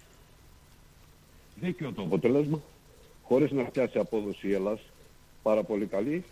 δίκαιο 1.54 1.92
το 1.92 2.02
αποτέλεσμα, 2.02 2.60
χωρίς 3.32 3.50
να 3.50 3.62
πιάσει 3.64 3.98
απόδοση 3.98 4.48
η 4.48 4.52
Ελλάς, 4.54 4.80
πάρα 5.42 5.62
πολύ 5.62 5.86
καλή, 5.86 6.24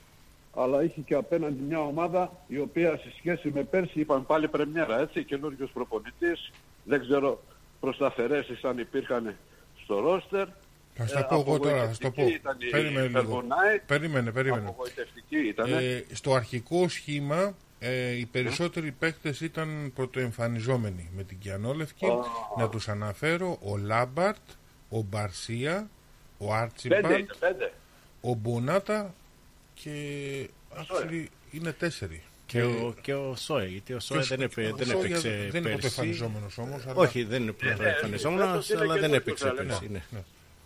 αλλά 0.55 0.83
είχε 0.85 1.01
και 1.01 1.15
απέναντι 1.15 1.63
μια 1.63 1.81
ομάδα 1.81 2.33
η 2.47 2.59
οποία 2.59 2.97
σε 2.97 3.13
σχέση 3.19 3.51
με 3.55 3.63
πέρσι 3.63 4.01
είπαν 4.01 4.27
πάλι 4.27 4.49
πρεμιέρα, 4.49 5.01
έτσι, 5.01 5.25
καινούριος 5.25 5.71
προπονητής, 5.71 6.51
δεν 6.85 7.01
ξέρω 7.01 7.43
προς 7.81 7.97
τα 7.97 8.07
αφαιρέσεις 8.07 8.65
αν 8.65 8.79
υπήρχαν 8.79 9.37
στο 9.83 10.01
ρόστερ. 10.01 10.47
Θα 10.95 11.07
στα 11.07 11.19
Ε, 11.19 11.23
πω 11.29 11.35
εγώ 11.35 11.59
τώρα, 11.59 11.87
θα 11.87 11.93
στο 11.93 12.11
πω. 12.11 12.23
απογοητευτική 12.23 12.41
ήταν 12.41 12.57
η 12.61 12.71
Περίμενε 12.71 13.07
λίγο. 13.07 13.13
Περβονάιτ, 13.21 13.83
Περίμενε, 13.87 14.31
περίμενε. 14.33 14.69
Απογοητευτική 14.69 15.37
ήταν. 15.37 15.73
Ε, 15.73 16.05
στο 16.13 16.35
αρχικό 16.35 16.89
σχήμα 16.89 17.55
ε, 17.79 18.11
οι 18.11 18.27
περισσότεροι 18.27 18.93
παίκτες 18.93 19.41
ήταν 19.41 19.93
πρωτοεμφανιζόμενοι 19.95 21.11
με 21.17 21.23
την 21.25 21.39
Κιανόλευκη. 21.39 22.07
Να 22.59 22.69
τους 22.69 22.89
αναφέρω 22.89 23.59
ο 23.63 23.77
Λάμπαρτ, 23.77 24.43
ο 24.89 25.01
Μπαρσία, 25.03 25.91
ο 26.43 26.47
πέντε 26.47 26.57
Άρτσιμπαλτ, 26.63 27.05
είναι, 27.19 27.27
πέντε. 27.39 27.73
ο 28.21 28.35
Μπονάτα 28.35 29.15
και 29.75 29.93
actually 30.77 31.27
είναι 31.51 31.73
τέσσερι. 31.73 32.23
Και 32.47 32.63
ο, 32.63 32.95
και 33.01 33.15
ο 33.15 33.35
Σόε, 33.37 33.67
γιατί 33.67 33.93
ο 33.93 34.01
Σόε 34.01 34.21
δεν, 34.23 34.41
έπαι, 34.41 34.67
Ο 34.73 34.77
δεν 34.77 34.87
Σόγια 34.87 35.07
έπαιξε 35.07 35.29
Δεν 35.29 35.39
είναι 35.39 35.51
πέρσι. 35.51 35.71
πρωτοεμφανιζόμενος 35.71 36.59
όμως. 36.59 36.83
αλλά- 36.87 36.95
Όχι, 36.97 37.25
δεν 37.25 37.43
είναι 37.43 37.53
πρωτοεμφανιζόμενος, 37.53 38.49
φέτος 38.51 38.69
είναι 38.69 38.81
αλλά 38.81 38.93
δεν 38.93 39.01
καινούργιος, 39.11 39.21
έπαιξε 39.23 39.45
θα 39.45 39.53
πέρσι. 39.55 39.81
λέγαμε. 39.83 40.03
ναι. 40.11 40.21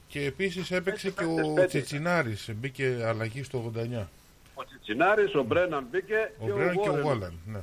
Και 0.08 0.24
επίσης 0.24 0.70
έπαιξε 0.70 1.08
και 1.10 1.14
παίκτες, 1.14 1.46
ο 1.48 1.52
πέντε. 1.52 1.66
Τσιτσινάρης, 1.66 2.50
μπήκε 2.54 2.98
αλλαγή 3.04 3.42
στο 3.42 3.58
89. 3.58 4.08
Ο 4.54 4.64
Τσιτσινάρης, 4.64 5.34
ο 5.34 5.42
Μπρέναν 5.42 5.86
μπήκε 5.90 6.32
Ο 6.38 6.44
και 6.44 6.50
ο 6.52 6.54
Μπρέν 6.56 6.72
και 6.72 6.78
ο 6.78 6.82
Βόρεν. 6.92 7.00
Γουάλαν. 7.02 7.34
Ναι. 7.46 7.60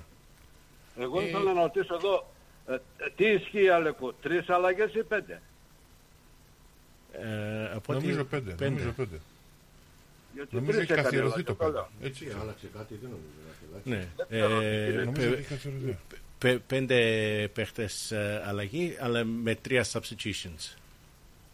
Εγώ 0.99 1.19
Ε, 1.21 1.23
ήθελα 1.27 1.53
να 1.53 1.61
ρωτήσω 1.61 1.95
εδώ, 1.95 2.31
ε, 2.67 2.73
ε, 2.73 2.79
τι 3.15 3.25
ισχύει 3.25 3.69
Αλεκό, 3.69 4.13
τρεις 4.13 4.49
αλλαγές 4.49 4.93
ή 4.93 5.03
πέντε; 5.03 5.41
Ε, 7.11 7.71
από 7.75 7.93
ό,τι- 7.93 8.01
Νομίζω 8.05 8.23
πέντε. 8.23 8.55
Νομίζω 8.59 8.91
πέντε. 8.91 9.19
Γιατί 10.33 10.55
Νομίζω 10.55 10.71
τρεις 10.77 10.83
έχει 10.83 10.91
έκανε 10.91 11.07
καθιερωθεί 11.07 11.43
το 11.43 11.55
αλλαγές, 11.59 11.81
πέντε. 11.99 11.99
λέω. 12.01 12.09
Έτσι. 12.09 12.27
Άλλαξε 12.41 12.67
κάτι, 12.77 12.99
δεν 13.01 13.09
νομίζω 13.09 13.37
να 13.45 13.51
έχει 13.51 13.65
αλλάξει. 13.71 13.89
Ναι. 13.89 14.25
ξέρω, 14.29 14.61
Ε, 14.61 15.03
Νομίζω 15.03 15.11
πε- 15.11 15.27
ότι 15.31 15.39
έχει 15.39 15.47
καθιερωθεί. 15.47 15.97
πε- 16.37 16.59
πέντε 16.67 16.97
παίχτες 17.53 18.11
ε, 18.11 18.43
αλλαγή, 18.45 18.97
αλλά 18.99 19.23
με 19.23 19.55
τρία 19.55 19.85
substitutions. 19.91 20.75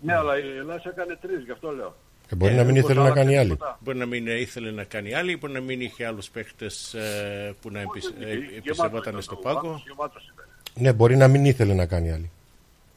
Ναι, 0.01 0.13
αλλά 0.15 0.37
η 0.39 0.57
Ελλάδα 0.57 0.81
έκανε 0.85 1.17
τρεις, 1.21 1.43
γι' 1.43 1.51
αυτό 1.51 1.71
λέω. 1.71 1.95
Και 2.27 2.35
μπορεί 2.35 2.53
να 2.53 2.63
μην 2.63 2.75
ήθελε 2.75 3.01
να 3.01 3.11
κάνει 3.11 3.37
άλλη. 3.37 3.57
Μπορεί 3.79 3.97
να 3.97 4.05
μην 4.05 4.27
ήθελε 4.27 4.71
να 4.71 4.83
κάνει 4.83 5.13
άλλη, 5.13 5.37
μπορεί 5.37 5.53
να 5.53 5.59
μην 5.61 5.81
είχε 5.81 6.05
άλλους 6.05 6.29
παίχτες 6.29 6.93
ε, 6.93 7.55
που 7.61 7.71
να 7.71 7.83
επισευόταν 8.57 9.21
στο 9.21 9.35
πάγκο. 9.35 9.83
Ναι, 10.73 10.93
μπορεί 10.93 11.15
να 11.15 11.27
μην 11.27 11.45
ήθελε 11.45 11.73
να 11.73 11.85
κάνει 11.85 12.11
άλλη. 12.11 12.31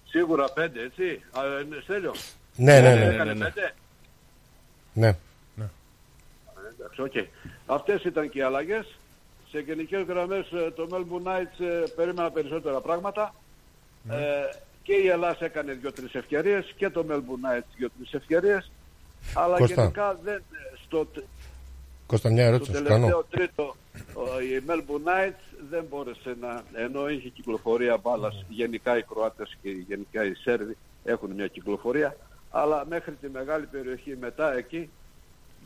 Σίγουρα 0.09 0.53
πέντε, 0.53 0.83
έτσι. 0.83 1.03
Α, 1.31 1.45
ε, 1.45 1.67
Στέλιο. 1.83 2.15
Ναι, 2.63 2.81
ναι, 2.81 2.95
ναι. 2.95 3.05
Έκανε 3.15 3.33
πέντε. 3.35 3.75
ναι. 4.93 5.17
Εντάξει, 6.79 7.01
οκ. 7.03 7.13
Αυτές 7.67 8.05
ήταν 8.05 8.31
και 8.31 8.39
οι 8.39 8.43
αλλαγές. 8.43 8.99
Σε 9.51 9.59
γενικές 9.59 10.03
γραμμές 10.03 10.51
ε, 10.53 10.71
το 10.71 10.89
Melbourne 10.91 11.27
Knights 11.29 11.65
ε, 11.65 11.85
περίμενα 11.97 12.31
περισσότερα 12.31 12.81
πράγματα. 12.81 13.35
Ε, 14.11 14.17
και 14.83 14.93
η 14.95 15.07
Ελλάδα 15.09 15.45
έκανε 15.45 15.73
δύο-τρεις 15.73 16.15
ευκαιρίες 16.15 16.73
και 16.77 16.91
το 16.91 17.05
Melbourne 17.11 17.57
Knights 17.59 17.65
δύο-τρεις 17.77 18.13
ευκαιρίες. 18.15 18.71
Αλλά 19.35 19.57
Κώστα. 19.57 19.75
γενικά 19.83 20.19
δεν, 20.23 20.43
στο, 20.87 21.07
τε- 21.07 21.25
Κώστα, 22.07 22.31
μια 22.31 22.43
στο 22.45 22.49
ερώτηση 22.55 22.71
να 22.73 22.79
σου 22.79 22.85
κάνω. 22.85 23.07
τελευταίο 23.07 23.25
τρίτο 23.31 23.77
ο- 24.15 24.41
η 24.41 24.63
Melbourne 24.69 25.09
Knights 25.09 25.57
δεν 25.71 25.85
μπόρεσε 25.91 26.37
να, 26.41 26.63
ενώ 26.73 27.09
είχε 27.09 27.29
κυκλοφορία 27.29 27.97
μπάλας, 27.97 28.45
γενικά 28.49 28.97
οι 28.99 29.03
Κροάτες 29.03 29.57
και 29.63 29.71
γενικά 29.71 30.25
οι 30.25 30.35
Σέρβοι 30.35 30.77
έχουν 31.05 31.31
μια 31.31 31.47
κυκλοφορία, 31.47 32.17
αλλά 32.51 32.87
μέχρι 32.89 33.13
τη 33.21 33.29
μεγάλη 33.29 33.67
περιοχή 33.67 34.17
μετά 34.21 34.57
εκεί 34.57 34.91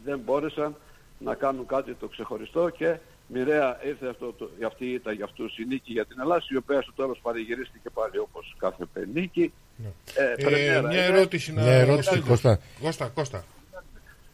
δεν 0.04 0.18
μπόρεσαν 0.24 0.76
να 1.18 1.34
κάνουν 1.34 1.66
κάτι 1.66 1.94
το 1.94 2.08
ξεχωριστό 2.08 2.68
και 2.68 2.96
μοιραία 3.26 3.78
ήρθε 3.86 4.08
αυτό 4.08 4.32
το, 4.32 4.50
αυτή 4.66 4.86
ήταν 4.86 5.14
για 5.14 5.24
αυτούς 5.24 5.58
η 5.58 5.64
νίκη 5.64 5.92
για 5.92 6.04
την 6.06 6.20
Ελλάδα, 6.20 6.42
η 6.48 6.56
οποία 6.56 6.82
στο 6.82 6.92
τέλος 6.92 7.18
παρηγυρίστηκε 7.22 7.90
πάλι 7.90 8.18
όπως 8.18 8.56
κάθε 8.58 8.84
νίκη. 9.14 9.52
Ε, 10.14 10.22
Ε, 10.32 10.34
πρεμιέρα 10.44 10.82
μια 10.88 11.06
είναι. 11.06 11.16
ερώτηση 11.16 11.52
να... 11.52 11.62
Μια 11.62 11.72
ερώτηση, 11.72 12.02
Στέλιος. 12.08 12.28
Κώστα. 12.28 12.58
Κώστα, 12.80 13.08
Κώστα. 13.08 13.44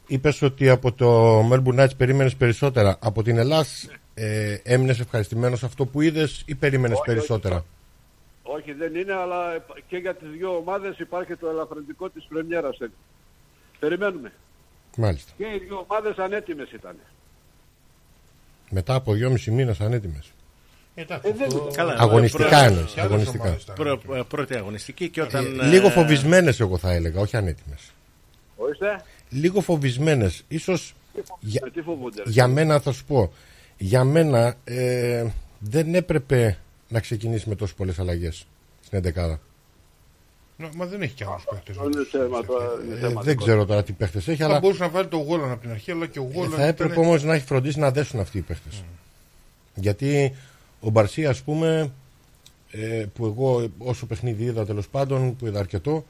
Είπες 0.07 0.43
ότι 0.43 0.69
από 0.69 0.93
το 0.93 1.41
Melbourne 1.49 1.81
Knights 1.85 1.97
περίμενες 1.97 2.37
περισσότερα. 2.37 2.97
Από 3.01 3.23
την 3.23 3.39
Ελλάδα 3.39 3.65
ε, 4.15 4.57
έμεινες 4.63 5.01
ευχαριστημένος 5.01 5.63
αυτό 5.63 5.87
που 5.87 6.01
είδες 6.01 6.43
ή 6.47 6.55
περίμενες 6.55 6.99
Όχι, 6.99 7.09
όχι. 7.11 7.19
περισσότερα; 7.19 7.55
Όχι 7.57 7.65
δεν 8.79 8.95
είναι, 8.95 9.13
αλλά 9.13 9.65
και 9.89 9.97
για 9.97 10.15
τις 10.15 10.29
δύο 10.31 10.57
ομάδες 10.57 10.99
υπάρχει 10.99 11.37
το 11.37 11.49
ελαφρυντικό 11.49 12.09
της 12.11 12.25
πρεμιέρας. 12.29 12.79
Περιμένουμε. 13.79 14.33
Μάλιστα. 14.97 15.33
Και 15.37 15.45
οι 15.45 15.59
δύο 15.59 15.87
ομάδες 15.89 16.17
ανέτοιμες 16.19 16.71
ήταν. 16.73 16.97
Μετά 18.71 18.95
από 18.95 19.13
δυόμιση 19.13 19.51
μήνες 19.51 19.81
ανέτοιμες. 19.81 20.33
Εντάξει, 20.95 21.29
Ε, 21.29 21.33
δεν 21.33 21.47
αυτό- 21.47 21.59
είναι. 21.63 21.75
Καλά, 21.77 21.95
Αγωνιστικά 21.99 22.49
προ- 22.49 22.61
εννοείς, 22.63 22.93
Και 22.93 23.01
άλλες 23.01 23.13
αγωνιστικά. 23.13 23.43
ομάδες 23.45 23.63
ήταν. 23.63 23.75
προ- 23.75 24.17
ε, 24.17 24.23
πρώτη 24.29 24.57
αγωνιστική 24.57 25.09
και 25.09 25.23
όταν. 25.23 25.61
ε, 25.61 25.67
Λίγο 25.67 25.91
φοβισμένες, 25.91 26.61
εγώ 26.61 26.79
θα 26.79 26.93
έλεγα, 26.93 27.21
όχι 27.21 27.37
ανέτοιμες. 27.37 27.93
Ορίστε. 28.57 29.05
Λίγο 29.31 29.61
φοβισμένες. 29.61 30.45
ίσως 30.49 30.95
για, 31.41 31.61
Με 31.65 31.71
τι 31.71 31.81
φοβούνται. 31.83 32.23
ρε. 32.23 32.31
για 32.31 32.47
μένα 32.47 32.81
θα 32.81 32.93
σου 32.93 33.05
πω. 33.05 33.33
Για 33.79 34.05
μένα 34.05 34.55
ε, 34.65 35.27
δεν 35.59 35.95
έπρεπε 35.95 36.59
να 36.91 37.01
ξεκινήσει 37.01 37.49
με 37.49 37.55
τόσες 37.55 37.75
πολλές 37.77 37.99
αλλαγές 37.99 38.47
στην 38.85 38.99
11. 38.99 39.39
Ναι, 40.57 40.69
Μα 40.75 40.87
δεν 40.87 41.03
έχει 41.03 41.15
κι 41.15 41.25
άλλους 41.25 41.45
παίχτες. 41.51 41.77
Αυτό 41.77 41.89
είναι 41.91 42.05
θέμα, 42.11 42.45
τώρα, 42.45 42.67
είναι 42.85 42.95
Ε, 42.95 42.99
θέμα 42.99 43.23
δεν 43.23 43.33
δικό 43.33 43.45
ξέρω 43.45 43.65
τώρα 43.67 43.83
τι 43.83 43.93
παίχτες 43.93 44.29
έχει, 44.29 44.39
Θα 44.43 44.45
αλλά 44.49 44.59
μπορούσε 44.61 44.83
να 44.83 44.89
βάλει 44.89 45.09
το 45.09 45.17
Γόλαν 45.17 45.51
από 45.51 45.61
την 45.61 45.71
αρχή, 45.71 45.91
αλλά 45.91 46.07
και 46.07 46.19
ο 46.19 46.31
Γόλαν 46.35 46.51
θα 46.51 46.65
έπρεπε 46.67 46.93
ήταν- 46.93 47.05
όμως 47.05 47.23
να 47.25 47.35
έχει 47.35 47.45
φροντίσει 47.47 47.79
να 47.79 47.91
δέσουν 47.91 48.21
αυτοί 48.21 48.39
οι 48.39 48.41
παίχτες. 48.41 48.83
Γιατί 49.75 50.35
ο 50.81 50.91
Μπαρσία, 50.91 51.31
ας 51.31 51.43
πούμε, 51.43 51.93
ε, 52.71 53.05
που 53.15 53.27
εγώ 53.27 53.71
όσο 53.79 54.07
παιχνίδι 54.07 54.45
είδα 54.45 54.67
τέλος 54.67 54.89
πάντων, 54.89 55.37
που 55.37 55.47
είδα 55.47 55.59
αρκετό, 55.59 56.05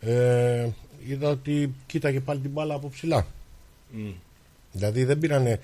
ε, 0.00 0.68
είδα 1.06 1.28
ότι 1.28 1.74
κοίταγε 1.86 2.20
πάλι 2.20 2.40
την 2.40 2.50
μπάλα 2.50 2.74
από 2.74 2.88
ψηλά. 2.88 3.26
Μμ. 3.90 4.10
Δηλαδή 4.72 5.04
δεν 5.04 5.18
πήρανε 5.18 5.60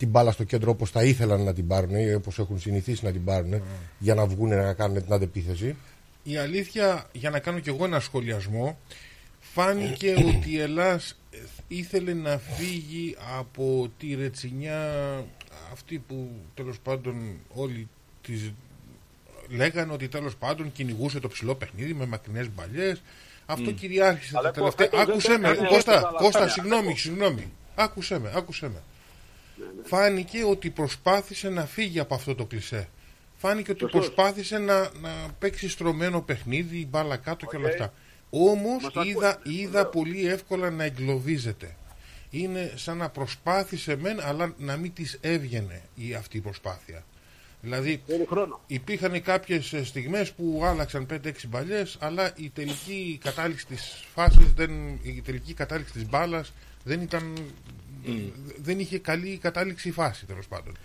την 0.00 0.08
μπάλα 0.08 0.30
στο 0.32 0.44
κέντρο 0.44 0.70
όπως 0.70 0.90
θα 0.90 1.04
ήθελαν 1.04 1.42
να 1.42 1.52
την 1.52 1.66
πάρουν 1.66 1.94
ή 1.94 2.14
όπως 2.14 2.38
έχουν 2.38 2.58
συνηθίσει 2.58 3.04
να 3.04 3.12
την 3.12 3.24
πάρουν 3.24 3.62
για 3.98 4.14
να 4.14 4.26
βγουν 4.26 4.48
να 4.48 4.72
κάνουν 4.74 5.02
την 5.02 5.12
αντεπίθεση. 5.12 5.76
Η 6.22 6.36
αλήθεια, 6.36 7.06
για 7.12 7.30
να 7.30 7.38
κάνω 7.38 7.58
κι 7.58 7.68
εγώ 7.68 7.84
ένα 7.84 8.00
σχολιασμό, 8.00 8.78
φάνηκε 9.40 10.14
ότι 10.36 10.50
η 10.50 10.60
Ελλάς 10.60 11.18
ήθελε 11.68 12.12
να 12.14 12.38
φύγει 12.38 13.16
από 13.38 13.90
τη 13.98 14.14
ρετσινιά 14.14 14.90
αυτή 15.72 15.98
που 15.98 16.30
τέλος 16.54 16.78
πάντων 16.78 17.36
όλοι 17.48 17.88
τις 18.22 18.52
λέγανε 19.48 19.92
ότι 19.92 20.08
τέλος 20.08 20.36
πάντων 20.36 20.72
κυνηγούσε 20.72 21.20
το 21.20 21.28
ψηλό 21.28 21.54
παιχνίδι 21.54 21.94
με 21.94 22.06
μακρινές 22.06 22.48
μπαλιές. 22.54 23.02
Αυτό 23.46 23.70
κυριάρχησε 23.70 24.36
Αλλά 24.36 24.50
τα 24.50 24.54
τελευταία... 24.54 24.86
φέτος 24.86 25.04
δεν 25.04 25.10
Άκουσέ 25.10 25.32
το 25.32 25.38
με, 25.40 25.48
έκανε 25.48 25.68
Κώστα, 25.68 25.92
έτσι, 25.92 26.06
αλλά 26.06 26.18
Κώστα, 26.18 26.38
φάνηκε. 26.38 26.60
συγγνώμη, 26.60 26.96
συγγνώμη. 26.96 27.52
Άκουσέ 27.74 28.18
με, 28.18 28.32
άκουσέ 28.34 28.68
με. 28.68 28.82
Φάνηκε 29.82 30.44
ότι 30.44 30.70
προσπάθησε 30.70 31.48
να 31.48 31.66
φύγει 31.66 31.98
από 31.98 32.14
αυτό 32.14 32.34
το 32.34 32.44
κλισέ. 32.46 32.88
Φάνηκε 33.36 33.70
ότι 33.70 33.80
Σωστός. 33.80 34.00
προσπάθησε 34.00 34.58
να, 34.58 34.78
να 35.00 35.10
παίξει 35.38 35.68
στρωμένο 35.68 36.20
παιχνίδι, 36.20 36.86
μπάλα 36.90 37.16
κάτω 37.16 37.46
και 37.46 37.56
όλα 37.56 37.68
αυτά. 37.68 37.92
Όμως 38.30 38.82
Μας 38.82 38.92
ακούει. 38.96 39.08
είδα, 39.10 39.40
είδα 39.42 39.86
πολύ 39.86 40.26
εύκολα 40.28 40.70
να 40.70 40.84
εγκλωβίζεται. 40.84 41.76
Είναι 42.30 42.72
σαν 42.76 42.96
να 42.96 43.08
προσπάθησε 43.08 43.96
μεν, 43.96 44.20
αλλά 44.20 44.54
να 44.58 44.76
μην 44.76 44.92
της 44.92 45.18
έβγαινε 45.20 45.82
η 45.94 46.14
αυτή 46.14 46.36
η 46.36 46.40
προσπάθεια. 46.40 47.04
Δηλαδή 47.62 48.02
Θέλει 48.06 48.26
χρόνο. 48.28 48.60
υπήρχαν 48.66 49.22
κάποιες 49.22 49.72
ε, 49.72 49.84
στιγμές 49.84 50.32
που 50.32 50.60
άλλαξαν 50.64 51.06
5-6 51.10 51.32
μπαλιές, 51.48 51.96
αλλά 52.00 52.32
η 52.36 52.50
τελική 52.50 53.18
κατάληξη 53.24 53.66
της 53.66 54.04
φάσης, 54.14 54.52
δεν, 54.52 54.70
η 55.02 55.22
τελική 55.24 55.54
κατάληξη 55.54 55.92
της 55.92 56.08
μπάλας 56.08 56.52
δεν 56.84 57.00
ήταν... 57.00 57.34
Δεν 58.62 58.78
είχε 58.78 58.98
καλή 58.98 59.38
κατάληξη 59.42 59.88
η 59.88 59.92
φάση 59.92 60.26
τέλος 60.26 60.46
πάντων. 60.46 60.76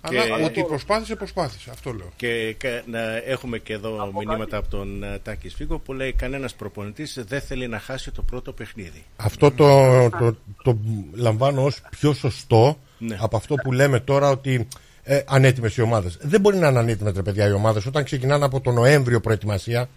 Αλλά 0.00 0.44
ότι 0.44 0.64
προσπάθησε, 0.64 1.16
προσπάθησε. 1.16 1.70
Αυτό 1.70 1.92
λέω. 1.92 2.12
Και 2.16 2.54
κα- 2.58 2.82
να 2.86 3.16
έχουμε 3.16 3.58
και 3.58 3.72
εδώ 3.72 4.12
μηνύματα 4.18 4.56
από 4.56 4.68
τον 4.68 5.02
ε, 5.02 5.18
Τάκη 5.22 5.48
Σφίγκο 5.48 5.78
που 5.78 5.92
λέει 5.92 6.12
κανένας 6.12 6.54
προπονητής 6.54 7.18
δεν 7.26 7.40
θέλει 7.40 7.68
να 7.68 7.78
χάσει 7.78 8.10
το 8.10 8.22
πρώτο 8.22 8.52
παιχνίδι. 8.52 9.04
Αυτό 9.16 9.50
το, 9.50 10.08
το, 10.10 10.36
το 10.62 10.78
λαμβάνω 11.14 11.64
ως 11.64 11.80
πιο 11.90 12.12
σωστό 12.12 12.78
Ναι. 12.98 13.16
από 13.20 13.36
αυτό 13.36 13.54
που 13.54 13.72
λέμε 13.72 14.00
τώρα 14.00 14.30
ότι 14.30 14.68
ε, 15.02 15.22
ανέτοιμες 15.26 15.76
οι 15.76 15.80
ομάδες. 15.82 16.18
Δεν 16.20 16.40
μπορεί 16.40 16.56
να 16.56 16.68
είναι 16.68 16.78
ανέτοιμες 16.78 17.12
ρε 17.14 17.22
παιδιά 17.22 17.48
οι 17.48 17.52
ομάδες 17.52 17.86
όταν 17.86 18.04
ξεκινάνε 18.04 18.44
από 18.44 18.60
τον 18.60 18.74
Νοέμβριο 18.74 19.20
προετοιμασία. 19.20 19.88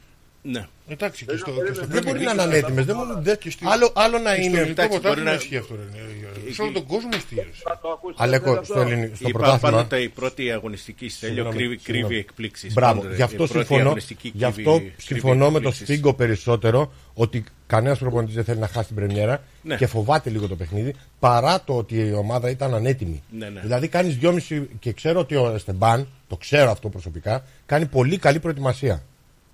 Ναι. 0.46 0.68
Εντάξει, 0.88 1.26
και 1.26 1.38
στο, 1.38 1.52
και 1.52 1.74
στο 1.74 1.86
Δεν 1.86 2.04
μπορεί 2.04 2.20
Premier 2.20 2.24
να 2.24 2.30
League, 2.30 2.34
είναι 2.34 2.42
ανέτοιμες. 2.42 2.86
Δεν, 2.86 2.96
μπορεί- 2.96 3.20
δεν- 3.24 3.38
και 3.38 3.50
στη- 3.52 3.66
άλλο, 3.68 3.92
άλλο 3.96 4.18
να 4.20 4.36
και 4.36 4.42
στο 4.42 4.50
είναι. 4.50 4.58
ελληνικό 4.60 4.82
εντάξει, 4.82 5.00
πρωτάθλημα 5.00 5.14
μπορεί 5.14 5.24
να- 5.24 5.34
ισχύει 5.34 5.58
αυτό. 5.58 5.76
ρε. 5.76 6.52
Σε 6.54 6.62
όλο 6.62 6.72
τον 6.72 6.86
κόσμο 6.86 7.10
ισχύει. 7.14 7.46
Θα 7.64 7.80
το 7.82 7.90
ακούσετε 7.90 8.24
Αλλά 8.24 8.36
εγώ 8.36 8.52
αυτό. 8.52 8.64
στο, 8.64 8.80
ελληνι- 8.82 9.16
στο 9.16 9.28
Είπα 9.30 9.40
πρωτάθλημα. 9.40 9.76
πάντοτε 9.78 9.98
η 10.02 10.10
πρώτη 10.10 10.52
αγωνιστική 10.52 11.10
στέλιο 11.10 11.36
Συγγνώμη, 11.36 11.56
κρύβει, 11.58 11.78
συγγνώμη. 11.78 12.08
κρύβει 12.08 12.20
εκπλήξεις. 12.20 12.74
Μπράβο, 12.74 12.96
Πάντοτε, 13.00 13.16
γι' 13.16 13.22
αυτό 13.22 13.44
η 13.44 13.48
πρώτη 13.48 13.54
συμφωνώ, 13.66 13.82
αγωνιστική 13.86 14.32
γι 14.36 14.44
αυτό 14.44 14.62
κρύβει- 14.72 14.80
κρύβει 14.96 15.02
συμφωνώ 15.02 15.38
με 15.46 15.52
τον 15.52 15.56
εκπλήξεις. 15.56 15.88
Σφίγκο 15.88 16.14
περισσότερο 16.14 16.94
ότι 17.14 17.44
κανένας 17.68 17.98
προπονητής 18.00 18.36
δεν 18.36 18.44
θέλει 18.44 18.60
να 18.60 18.68
χάσει 18.68 18.88
την 18.88 18.96
πρεμιέρα 18.96 19.44
Ναι. 19.62 19.76
και 19.76 19.88
φοβάται 19.88 20.30
λίγο 20.30 20.48
το 20.48 20.56
παιχνίδι 20.56 20.96
παρά 21.20 21.64
το 21.64 21.74
ότι 21.78 21.96
η 21.96 22.14
ομάδα 22.14 22.50
ήταν 22.50 22.74
ανέτοιμη. 22.74 23.24
Ναι, 23.38 23.50
ναι. 23.50 23.60
Δηλαδή 23.60 23.88
κάνεις 23.88 24.18
δυόμιση 24.18 24.70
και 24.80 24.92
ξέρω 24.94 25.20
ότι 25.20 25.36
ο 25.36 25.52
Εστεμπάν, 25.56 26.08
το 26.28 26.36
ξέρω 26.38 26.72
αυτό 26.72 26.90
προσωπικά, 26.90 27.44
κάνει 27.66 27.86
πολύ 27.86 28.18
καλή 28.18 28.40
προετοιμασία. 28.40 29.04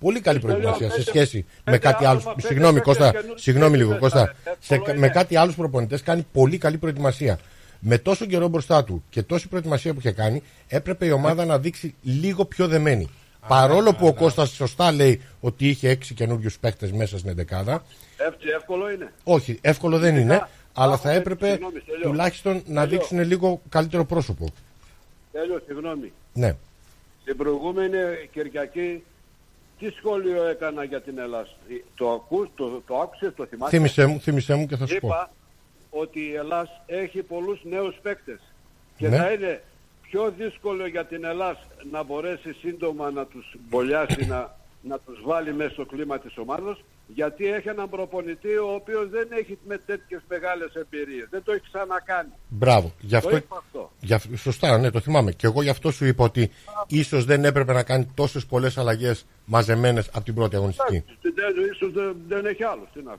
Πολύ 0.00 0.20
καλή 0.20 0.38
προετοιμασία 0.38 0.90
σε 0.90 0.96
πέντε- 0.96 1.08
σχέση 1.08 1.36
με 1.56 1.62
πέντε 1.64 1.78
κάτι 1.78 2.04
άλλο. 2.04 2.18
άτομα, 2.18 2.34
πέντε 2.34 2.46
Συγγνώμη, 2.46 2.74
παίκτες 2.74 2.96
Κώστα, 2.96 3.10
καινούριοι 3.18 3.40
συγγνώμη 3.42 3.76
λίγο, 3.76 3.90
παίκτες 3.90 4.10
Κώστα. 4.12 4.34
θα- 4.44 4.56
Σε- 4.60 4.74
εύκολο 4.74 4.92
με 4.92 4.98
είναι. 5.06 5.08
κάτι 5.14 5.36
άλλους 5.36 5.54
προπονητές 5.54 6.02
κάνει 6.02 6.26
πολύ 6.32 6.58
καλή 6.58 6.78
προετοιμασία. 6.78 7.38
Με 7.80 7.98
τόσο 7.98 8.26
καιρό 8.26 8.48
μπροστά 8.48 8.84
του 8.84 9.04
και 9.10 9.22
τόση 9.22 9.48
προετοιμασία 9.48 9.92
που 9.92 9.98
είχε 9.98 10.10
κάνει, 10.12 10.42
έπρεπε 10.68 11.06
η 11.06 11.10
ομάδα 11.10 11.44
να 11.44 11.58
δείξει 11.58 11.94
λίγο 12.02 12.44
πιο 12.44 12.68
δεμένη. 12.68 13.08
Παρόλο 13.48 13.94
που 13.94 14.06
ο 14.06 14.12
Κώστας 14.14 14.50
σωστά 14.50 14.92
λέει 14.92 15.20
ότι 15.40 15.68
είχε 15.68 15.88
έξι 15.88 16.14
καινούριους 16.14 16.58
παίχτε 16.58 16.90
μέσα 16.94 17.18
στην 17.18 17.30
εντεκάδα, 17.30 17.84
Έτσι, 18.16 18.48
εύκολο 18.56 18.90
είναι. 18.90 19.12
όχι, 19.24 19.58
εύκολο 19.60 19.98
δεν 19.98 20.16
είναι, 20.16 20.46
αλλά 20.74 20.96
θα 20.96 21.08
άκου, 21.08 21.18
έπρεπε 21.18 21.48
συγγνώμη, 21.48 21.80
τελειώ. 21.80 22.02
τουλάχιστον 22.02 22.62
να 22.66 22.80
Τελειώ. 22.82 22.86
δείξουν 22.98 23.20
λίγο 23.24 23.60
καλύτερο 23.68 24.04
πρόσωπο. 24.04 24.46
Τέλειο, 25.32 25.62
συγγνώμη. 25.66 26.12
Ναι. 26.32 26.56
Την 27.24 27.36
προηγούμενη 27.36 27.96
Κυριακή 28.32 29.02
τι 29.80 29.90
σχόλιο 29.90 30.44
έκανα 30.44 30.84
για 30.84 31.00
την 31.00 31.18
Ελλάδα. 31.18 31.48
Το, 31.94 32.10
ακούς, 32.10 32.48
το, 32.54 32.82
το 32.86 32.98
άκουσες, 33.00 33.32
το 33.36 33.46
θυμάσαι; 33.46 33.76
Θύμησέ 33.76 34.06
μου, 34.06 34.20
θύμησέ 34.20 34.54
μου 34.54 34.66
και 34.66 34.76
θα 34.76 34.86
σου 34.86 34.98
πω. 35.00 35.06
Είπα 35.06 35.30
ότι 35.90 36.20
η 36.20 36.34
Ελλάδα 36.34 36.82
έχει 36.86 37.22
πολλούς 37.22 37.60
νέους 37.64 37.94
παίκτες 38.02 38.40
και 38.96 39.08
Ναι. 39.08 39.16
θα 39.16 39.30
είναι 39.32 39.62
πιο 40.02 40.32
δύσκολο 40.38 40.86
για 40.86 41.04
την 41.06 41.24
Ελλάδα 41.24 41.58
να 41.90 42.02
μπορέσει 42.02 42.52
σύντομα 42.52 43.10
να 43.10 43.26
τους 43.26 43.54
μπολιάσει, 43.68 44.26
να, 44.26 44.56
να 44.82 44.98
τους 44.98 45.20
βάλει 45.24 45.54
μέσα 45.54 45.70
στο 45.70 45.84
κλίμα 45.84 46.18
της 46.18 46.36
ομάδας 46.38 46.78
γιατί 47.14 47.46
έχει 47.46 47.68
έναν 47.68 47.88
προπονητή 47.90 48.56
ο 48.56 48.72
οποίος 48.74 49.08
δεν 49.10 49.28
έχει 49.30 49.58
με 49.66 49.78
τέτοιες 49.86 50.20
μεγάλες 50.28 50.74
εμπειρίες. 50.74 51.26
Δεν 51.30 51.42
το 51.42 51.52
έχει 51.52 51.62
ξανακάνει. 51.72 52.28
Μπράβο. 52.48 52.92
Γι' 53.00 53.10
Το 53.10 53.16
αυτό, 53.16 53.36
είπα 53.36 53.56
αυτό. 53.66 53.92
γι' 54.00 54.14
αυτό- 54.14 54.36
σωστά, 54.36 54.78
ναι, 54.78 54.90
το 54.90 55.00
θυμάμαι. 55.00 55.32
Και 55.32 55.46
εγώ 55.46 55.62
γι' 55.62 55.68
αυτό 55.68 55.90
σου 55.90 56.04
είπα 56.04 56.24
ότι 56.24 56.50
ίσως 56.86 57.24
δεν 57.24 57.44
έπρεπε 57.44 57.72
να 57.72 57.82
κάνει 57.82 58.10
τόσες 58.14 58.46
πολλές 58.46 58.78
αλλαγές 58.78 59.26
μαζεμένες 59.44 60.08
από 60.12 60.24
την 60.24 60.34
πρώτη 60.34 60.56
αγωνιστική. 60.56 61.04
Στην 61.18 61.34
τέλει 61.34 61.70
ίσως 61.70 61.92
δεν, 61.92 62.16
δεν 62.28 62.46
έχει 62.46 62.64
άλλους. 62.64 62.88
Τι 62.92 63.02
να 63.02 63.18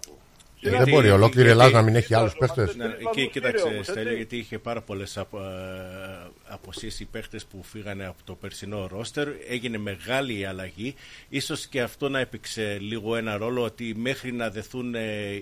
πω. 0.70 0.78
δεν 0.78 0.90
μπορεί 0.90 1.10
ολόκληρη 1.10 1.48
η 1.48 1.52
Ελλάδα 1.52 1.72
να 1.72 1.82
μην 1.82 1.96
έχει 1.96 2.16
άλλους 2.16 2.36
παίχτες. 2.36 2.76
Ναι, 2.76 2.86
και 3.14 3.26
κοίταξε, 3.26 3.80
Στέλιο, 3.84 4.16
γιατί 4.16 4.38
είχε 4.38 4.60
πάρα 4.60 4.82
πολλές 4.82 5.18
απο, 5.18 5.40
αποσύσει 6.48 7.04
οι 7.04 7.08
παίχτες 7.12 7.46
που 7.46 7.64
φύγανε 7.64 8.06
από 8.06 8.18
το 8.26 8.36
περσινό 8.36 8.88
ρόστερ. 8.88 9.28
Έγινε 9.50 9.78
μεγάλη 9.78 10.46
αλλαγή. 10.46 10.96
σω 11.42 11.56
και 11.70 11.82
αυτό 11.82 12.10
να 12.10 12.20
έπαιξε 12.20 12.78
λίγο 12.82 13.16
ένα 13.16 13.38
ρόλο 13.38 13.64
ότι 13.64 13.94
μέχρι 13.98 14.32
να 14.32 14.50
δεθούν 14.50 14.94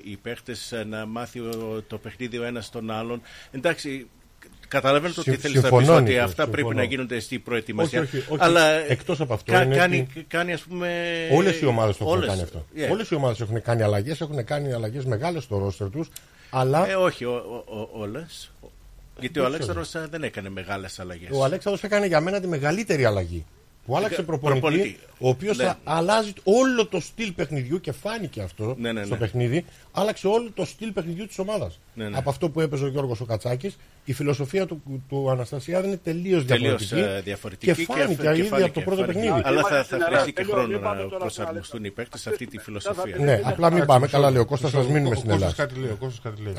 οι 0.04 0.18
παίχτες 0.22 0.74
να 0.86 1.06
μάθει 1.06 1.40
το 1.88 1.98
παιχνίδι 1.98 2.38
ο 2.38 2.44
ένας 2.44 2.70
τον 2.70 2.92
άλλον. 2.92 3.22
Εντάξει, 3.52 4.08
Καταλαβαίνετε 4.70 5.20
ότι 5.20 5.36
θέλεις 5.36 5.62
να 5.62 5.78
πεις 5.78 5.90
ότι 5.90 6.20
αυτά 6.20 6.48
πρέπει 6.48 6.76
να 6.76 6.84
γίνονται 6.84 7.20
στην 7.20 7.44
προετοιμασία. 7.44 8.02
Όχι, 8.02 8.18
όχι, 8.18 8.32
όχι. 8.32 8.44
Αλλά 8.44 8.70
εκτός 8.70 9.22
από 9.22 9.34
αυτό. 9.34 9.52
Κα, 9.52 9.66
κάνει, 9.66 10.08
ότι... 10.12 10.24
κάνει, 10.28 10.54
ας 10.54 10.62
πούμε. 10.62 11.04
Όλες 11.34 11.60
οι 11.60 11.66
ομάδες 11.66 11.98
το 11.98 12.06
έχουν 12.06 12.26
κάνει 12.26 12.42
αυτό. 12.42 12.66
Yeah. 12.76 12.92
Όλες 12.92 13.10
οι 13.10 13.16
ομάδες 13.16 13.40
έχουν 13.40 13.62
κάνει 13.62 13.82
αλλαγές, 13.82 14.22
έχουν 14.22 14.46
κάνει 14.46 14.74
αλλαγές 14.74 15.06
μεγάλες 15.06 15.44
στο 15.44 15.58
ρόστερ 15.58 15.90
τους. 15.90 16.10
Αλλά... 16.50 16.90
Ε, 16.90 16.96
όχι 16.96 17.26
όλες. 17.92 18.52
Γιατί 19.20 19.40
ο 19.40 19.46
Αλέξανδρος 19.46 19.92
δεν 20.10 20.24
έκανε 20.24 20.50
μεγάλες 20.50 21.00
αλλαγές. 21.00 21.30
Ο 21.32 21.44
Αλέξανδρος 21.44 21.84
έκανε 21.84 22.06
για 22.06 22.22
μένα 22.22 22.40
τη 22.40 22.48
μεγαλύτερη 22.48 23.06
αλλαγή 23.06 23.46
που 23.90 23.98
άλλαξε 23.98 24.24
προπονητή, 24.24 24.60
προπονητή. 24.60 25.00
ο 25.20 25.30
οποίος 25.30 25.58
ναι. 25.58 25.76
αλλάζει 25.84 26.34
όλο 26.44 26.88
το 26.88 27.00
στυλ 27.00 27.32
παιχνιδιού 27.32 27.80
και 27.80 27.92
φάνηκε 27.92 28.42
αυτό 28.42 28.76
ναι, 28.80 28.92
ναι, 28.92 29.04
στο 29.04 29.14
ναι. 29.14 29.20
παιχνίδι. 29.20 29.66
Άλλαξε 29.92 30.28
όλο 30.28 30.52
το 30.54 30.66
στυλ 30.66 30.92
παιχνιδιού 30.92 31.28
της 31.28 31.40
ομάδας. 31.40 31.80
Ναι, 31.94 32.10
ναι. 32.10 32.18
Από 32.18 32.30
αυτό 32.30 32.50
που 32.50 32.62
έπαιζε 32.62 32.84
ο 32.84 32.88
Γιώργος 32.88 33.22
ο 33.22 33.26
Κατσάκης, 33.26 33.78
η 34.06 34.14
φιλοσοφία 34.14 34.66
του, 34.66 35.04
του 35.10 35.30
Αναστασιάδη 35.30 35.88
είναι 35.88 35.98
τελείως 35.98 36.46
διαφορετική, 36.46 37.00
ε, 37.00 37.22
διαφορετική. 37.22 37.74
Και 37.74 37.84
φάνηκε 37.84 38.32
και, 38.34 38.38
ήδη 38.38 38.64
από 38.64 38.74
το 38.74 38.82
πρώτο 38.82 39.04
παιχνίδι. 39.04 39.42
Αλλά 39.44 39.64
θα, 39.64 39.84
θα 39.84 40.00
χρειαστεί 40.00 40.34
και 40.34 40.44
χρόνο 40.44 40.80
να 40.80 40.96
προσαρμοστούν 41.18 41.84
οι 41.84 41.92
παίκτες 41.92 42.22
σε 42.22 42.30
αυτή 42.30 42.48
τη 42.48 42.58
φιλοσοφία. 42.58 43.18
Ναι, 43.18 43.42
απλά 43.44 43.72
μην 43.72 43.86
πάμε. 43.86 44.08
Καλά, 44.08 44.32
λέει 44.32 44.42
ο 44.42 44.46
Κώστας, 44.46 44.74
ας 44.74 44.88
μείνουμε 44.88 45.16
στην 45.16 45.30
Ελλάδα. 45.30 45.64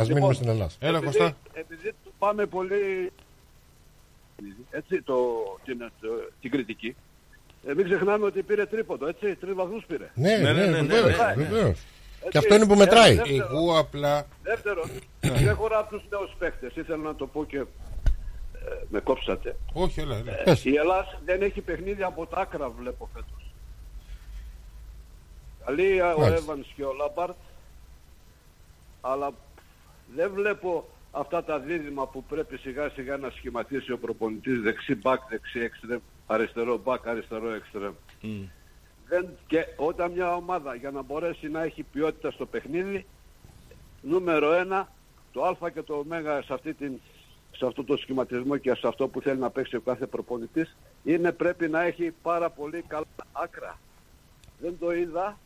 Α 0.00 0.04
μείνουμε 0.08 0.34
στην 0.34 0.48
Ελλάδα. 0.48 0.70
Έλα, 0.78 1.00
Κώστα. 1.00 1.36
Επειδή 1.52 1.92
πάμε 2.18 2.46
πολύ. 2.46 3.12
Έτσι, 4.70 5.02
το, 5.02 5.14
την, 5.64 5.90
την 6.40 6.50
κριτική. 6.50 6.96
Ε, 7.66 7.74
μην 7.74 7.84
ξεχνάμε 7.84 8.24
ότι 8.24 8.42
πήρε 8.42 8.66
τρίποντο, 8.66 9.06
έτσι. 9.06 9.36
Τρεις 9.36 9.54
βαθμούς 9.54 9.84
πήρε. 9.86 10.10
Ναι, 10.14 10.36
ναι, 10.36 10.52
ναι, 10.52 10.66
ναι, 10.66 10.80
ναι, 10.80 11.00
ναι 11.00 11.72
Και 12.30 12.38
αυτό 12.38 12.54
είναι 12.54 12.66
που 12.66 12.74
μετράει. 12.74 13.18
Εγώ 13.26 13.78
απλά. 13.78 14.26
Δεύτερον, 14.42 14.90
δεν 15.20 15.54
χωρά 15.54 15.78
από 15.78 15.96
τους 15.96 16.02
νέους 16.10 16.34
παίχτε. 16.38 16.70
Ήθελα 16.74 17.02
να 17.02 17.14
το 17.14 17.26
πω 17.26 17.44
και 17.44 17.58
ε, 17.58 17.64
με 18.88 19.00
κόψατε. 19.00 19.56
Όχι, 19.72 20.00
έλα, 20.00 20.16
Ε, 20.44 20.54
η 20.62 20.74
Ελλάδα 20.74 21.20
δεν 21.24 21.42
έχει 21.42 21.60
παιχνίδι 21.60 22.02
από 22.02 22.26
τα 22.26 22.40
άκρα, 22.40 22.68
βλέπω 22.70 23.08
φέτος. 23.14 23.52
Καλή 25.64 26.00
ο 26.00 26.24
Εύαν 26.24 26.66
και 26.76 26.84
ο 26.84 26.92
Λάμπαρτ, 26.92 27.36
αλλά 29.00 29.30
δεν 30.14 30.30
βλέπω 30.34 30.88
αυτά 31.10 31.44
τα 31.44 31.58
δίδυμα 31.58 32.06
που 32.06 32.24
πρέπει 32.24 32.56
σιγά 32.56 32.88
σιγά 32.88 33.16
να 33.16 33.30
σχηματίσει 33.30 33.92
ο 33.92 33.98
προπονητής 33.98 34.60
δεξί 34.60 34.94
μπακ, 34.94 35.20
δεξί 35.28 35.60
εξτρεμ, 35.60 36.00
αριστερό 36.32 36.76
μπακ, 36.78 37.06
αριστερό 37.06 37.50
εξτρεμ. 37.50 37.92
Mm. 38.22 38.48
Δεν, 39.08 39.28
και 39.46 39.66
όταν 39.76 40.10
μια 40.10 40.34
ομάδα 40.34 40.74
για 40.74 40.90
να 40.90 41.02
μπορέσει 41.02 41.48
να 41.48 41.62
έχει 41.62 41.82
ποιότητα 41.82 42.30
στο 42.30 42.46
παιχνίδι, 42.46 43.06
νούμερο 44.02 44.52
ένα, 44.52 44.88
το 45.32 45.44
α 45.44 45.70
και 45.70 45.82
το 45.82 45.94
ω 45.94 46.04
σε, 46.44 46.52
αυτή 46.52 46.74
την, 46.74 47.00
σε 47.56 47.66
αυτό 47.66 47.84
το 47.84 47.96
σχηματισμό 47.96 48.56
και 48.56 48.74
σε 48.74 48.86
αυτό 48.86 49.08
που 49.08 49.20
θέλει 49.20 49.38
να 49.38 49.50
παίξει 49.50 49.76
ο 49.76 49.80
κάθε 49.80 50.06
προπονητής, 50.06 50.76
είναι 51.04 51.32
πρέπει 51.32 51.68
να 51.68 51.82
έχει 51.82 52.14
πάρα 52.22 52.50
πολύ 52.50 52.84
καλά 52.86 53.06
άκρα. 53.32 53.78
Δεν 54.60 54.76
το 54.80 54.92
είδα 54.92 55.38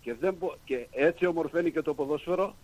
και, 0.00 0.14
δεν, 0.14 0.36
και 0.64 0.86
έτσι 0.90 1.26
ομορφαίνει 1.26 1.70
και 1.70 1.82
το 1.82 1.94
ποδόσφαιρο 1.94 2.54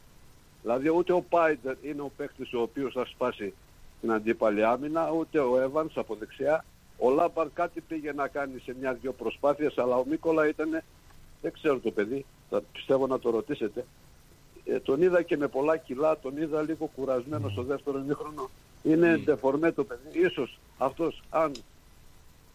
Δηλαδή 0.62 0.88
ούτε 0.88 1.12
ο 1.12 1.20
Πάιντερ 1.20 1.74
είναι 1.82 2.00
ο 2.00 2.10
παίκτης 2.16 2.52
ο 2.52 2.60
οποίος 2.60 2.92
θα 2.92 3.04
σπάσει 3.04 3.54
την 4.00 4.12
αντίπαλη 4.12 4.64
άμυνα, 4.64 5.10
ούτε 5.10 5.38
ο 5.38 5.60
Εύανς 5.60 5.96
από 5.96 6.14
δεξιά. 6.14 6.64
Ο 6.98 7.10
Λάμπαρ 7.10 7.48
κάτι 7.50 7.80
πήγε 7.80 8.12
να 8.12 8.28
κάνει 8.28 8.58
σε 8.58 8.74
μια-δυο 8.80 9.12
προσπάθειες, 9.12 9.78
αλλά 9.78 9.96
ο 9.96 10.04
Μίκολα 10.04 10.48
ήταν, 10.48 10.82
δεν 11.40 11.52
ξέρω 11.52 11.78
το 11.78 11.90
παιδί, 11.90 12.24
θα 12.50 12.62
πιστεύω 12.72 13.06
να 13.06 13.18
το 13.18 13.30
ρωτήσετε, 13.30 13.84
ε, 14.64 14.80
τον 14.80 15.02
είδα 15.02 15.22
και 15.22 15.36
με 15.36 15.48
πολλά 15.48 15.76
κιλά, 15.76 16.18
τον 16.18 16.36
είδα 16.36 16.62
λίγο 16.62 16.90
κουρασμένο 16.94 17.48
στο 17.48 17.62
δεύτερο 17.62 17.98
ημίχρονο. 17.98 18.50
Είναι 18.82 19.14
mm. 19.14 19.24
ντεφορμέ 19.24 19.72
το 19.72 19.84
παιδί. 19.84 20.26
Ίσως 20.26 20.58
αυτός 20.78 21.22
αν, 21.30 21.52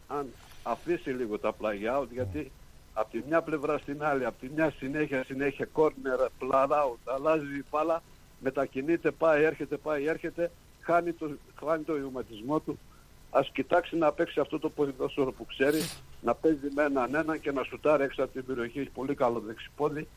αν 0.08 0.28
αφήσει 0.64 1.10
λίγο 1.10 1.40
τα 1.40 1.54
πλάγια 1.54 2.00
out, 2.00 2.08
γιατί 2.12 2.52
από 2.94 3.12
τη 3.12 3.22
μια 3.28 3.42
πλευρά 3.42 3.78
στην 3.78 4.04
άλλη, 4.04 4.26
από 4.26 4.40
τη 4.40 4.50
μια 4.56 4.74
συνέχεια, 4.78 5.24
συνέχεια, 5.24 5.68
corner, 5.74 6.28
πλαράουτ, 6.40 6.98
αλλάζει 7.04 7.58
η 7.58 7.66
μπάλα, 7.72 8.04
μετακινείται, 8.40 9.12
πάει, 9.12 9.44
έρχεται, 9.44 9.78
πάει, 9.78 10.06
έρχεται, 10.06 10.52
χάνει 10.82 11.12
το, 11.14 11.30
χάνει 11.66 11.84
το 11.84 11.98
ιωματισμό 11.98 12.60
του. 12.60 12.80
Ας 13.32 13.50
κοιτάξει 13.54 13.96
να 13.96 14.12
παίξει 14.12 14.40
αυτό 14.40 14.60
το 14.60 14.70
ποδητόσορο 14.70 15.32
που 15.32 15.46
ξέρει, 15.46 15.82
να 16.22 16.34
παίζει 16.34 16.68
με 16.76 16.84
έναν 16.84 17.16
ένα 17.16 17.38
και 17.38 17.52
να 17.52 17.64
σουτάρει 17.64 18.04
έξω 18.04 18.24
από 18.24 18.32
την 18.32 18.46
περιοχή, 18.46 18.80
έχει 18.80 18.90
πολύ 18.90 19.16
καλό 19.16 19.40
δεξιπόδι, 19.40 20.08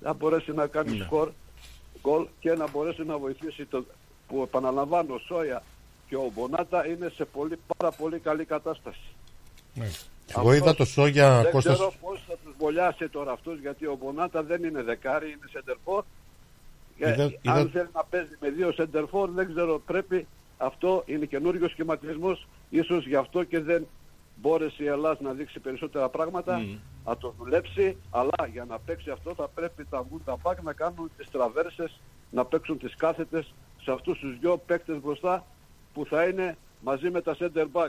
να 0.00 0.12
μπορέσει 0.12 0.52
να 0.52 0.66
κάνει 0.66 0.96
ναι. 0.96 1.04
σκορ, 1.04 1.30
γκολ 2.00 2.26
και 2.40 2.54
να 2.54 2.68
μπορέσει 2.70 3.04
να 3.04 3.18
βοηθήσει 3.18 3.64
το, 3.64 3.84
που 4.28 4.42
επαναλαμβάνω, 4.42 5.14
ο 5.14 5.18
Σόια 5.18 5.62
και 6.08 6.16
ο 6.16 6.30
Μπονάτα 6.34 6.86
είναι 6.86 7.12
σε 7.14 7.24
πολύ, 7.24 7.58
πάρα 7.76 7.92
πολύ 7.92 8.18
καλή 8.18 8.44
κατάσταση. 8.44 9.14
Ναι. 9.74 9.88
Εγώ 10.36 10.52
είδα 10.52 10.74
το 10.74 10.84
Σόγια 10.84 11.42
Δεν 11.42 11.50
Κώστας... 11.50 11.74
ξέρω 11.74 11.92
πώς 12.00 12.22
θα 12.28 12.34
τους 12.44 12.54
βολιάσει 12.58 13.08
τώρα 13.08 13.32
αυτούς 13.32 13.60
γιατί 13.60 13.86
ο 13.86 13.98
Μπονάτα 14.00 14.42
δεν 14.42 14.64
είναι 14.64 14.82
δεκάρι, 14.82 15.26
είναι 15.26 15.46
σεντερφόρ. 15.50 16.04
Και 16.96 17.04
αν 17.50 17.70
θέλει 17.70 17.88
να 17.92 18.04
παίζει 18.04 18.36
με 18.40 18.50
δύο 18.50 18.72
σεντερφόρ 18.72 19.30
δεν 19.30 19.54
ξέρω 19.54 19.82
πρέπει 19.86 20.26
αυτό 20.60 21.02
είναι 21.06 21.26
καινούριο 21.26 21.68
σχηματισμός 21.68 22.48
ίσως 22.70 23.06
γι' 23.06 23.16
αυτό 23.16 23.44
και 23.44 23.60
δεν 23.60 23.86
μπόρεσε 24.36 24.82
η 24.82 24.86
Ελλάδα 24.86 25.18
να 25.22 25.32
δείξει 25.32 25.60
περισσότερα 25.60 26.08
πράγματα 26.08 26.60
mm. 26.60 26.78
να 27.04 27.16
το 27.16 27.34
δουλέψει 27.38 27.96
αλλά 28.10 28.48
για 28.52 28.64
να 28.64 28.78
παίξει 28.78 29.10
αυτό 29.10 29.34
θα 29.34 29.48
πρέπει 29.48 29.86
τα 29.90 30.06
Μούντα 30.10 30.36
Μπακ 30.42 30.62
να 30.62 30.72
κάνουν 30.72 31.10
τις 31.16 31.30
τραβέρσες 31.30 32.00
να 32.30 32.44
παίξουν 32.44 32.78
τις 32.78 32.96
κάθετες 32.96 33.54
σε 33.82 33.92
αυτούς 33.92 34.18
τους 34.18 34.38
δυο 34.38 34.58
παίκτες 34.66 35.00
μπροστά 35.00 35.46
που 35.92 36.06
θα 36.06 36.24
είναι 36.24 36.56
μαζί 36.80 37.10
με 37.10 37.20
τα 37.20 37.36
center 37.38 37.66
back 37.72 37.88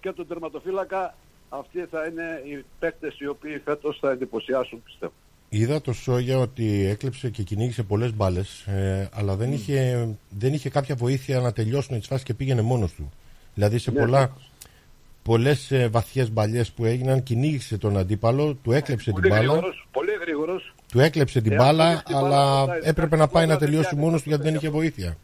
και 0.00 0.12
τον 0.12 0.26
τερματοφύλακα 0.26 1.14
αυτοί 1.48 1.84
θα 1.90 2.06
είναι 2.06 2.42
οι 2.44 2.64
παίκτες 2.78 3.18
οι 3.20 3.26
οποίοι 3.26 3.58
φέτος 3.58 3.98
θα 3.98 4.10
εντυπωσιάσουν 4.10 4.82
πιστεύω. 4.82 5.12
Είδα 5.48 5.80
το 5.80 5.92
Σόγια 5.92 6.38
ότι 6.38 6.86
έκλεψε 6.86 7.30
και 7.30 7.42
κυνήγησε 7.42 7.82
πολλές 7.82 8.14
μπάλες 8.14 8.60
ε, 8.66 9.08
αλλά 9.12 9.36
δεν, 9.36 9.52
είχε, 9.52 10.08
δεν 10.28 10.52
είχε 10.52 10.70
κάποια 10.70 10.94
βοήθεια 10.94 11.40
να 11.40 11.52
τελειώσουν 11.52 11.98
τις 11.98 12.06
φάσεις 12.06 12.24
και 12.24 12.34
πήγαινε 12.34 12.62
μόνος 12.62 12.92
του. 12.92 13.12
Δηλαδή 13.54 13.78
σε 13.78 13.90
ναι, 13.90 14.00
πολλά, 14.00 14.20
ναι. 14.20 14.28
πολλές 15.22 15.70
ε, 15.70 15.88
βαθιές 15.88 16.30
μπαλιές 16.30 16.70
που 16.70 16.84
έγιναν 16.84 17.22
κυνήγησε 17.22 17.78
τον 17.78 17.98
αντίπαλο, 17.98 18.54
του 18.54 18.72
έκλεψε 18.72 19.12
την 19.12 19.28
μπάλα. 19.28 19.36
Γρήγορος, 19.36 19.88
πολύ 19.92 20.12
γρήγορος. 20.20 20.74
Του 20.92 21.00
έκλεψε 21.00 21.40
την 21.40 21.54
μπάλα 21.54 22.02
αλλά 22.06 22.66
έπρεπε 22.82 23.16
να 23.16 23.28
πάει 23.28 23.46
να 23.46 23.56
τελειώσει 23.56 23.96
μόνος 23.96 24.22
του 24.22 24.28
γιατί 24.28 24.44
δεν 24.44 24.54
είχε 24.54 24.68
βοήθεια. 24.68 25.16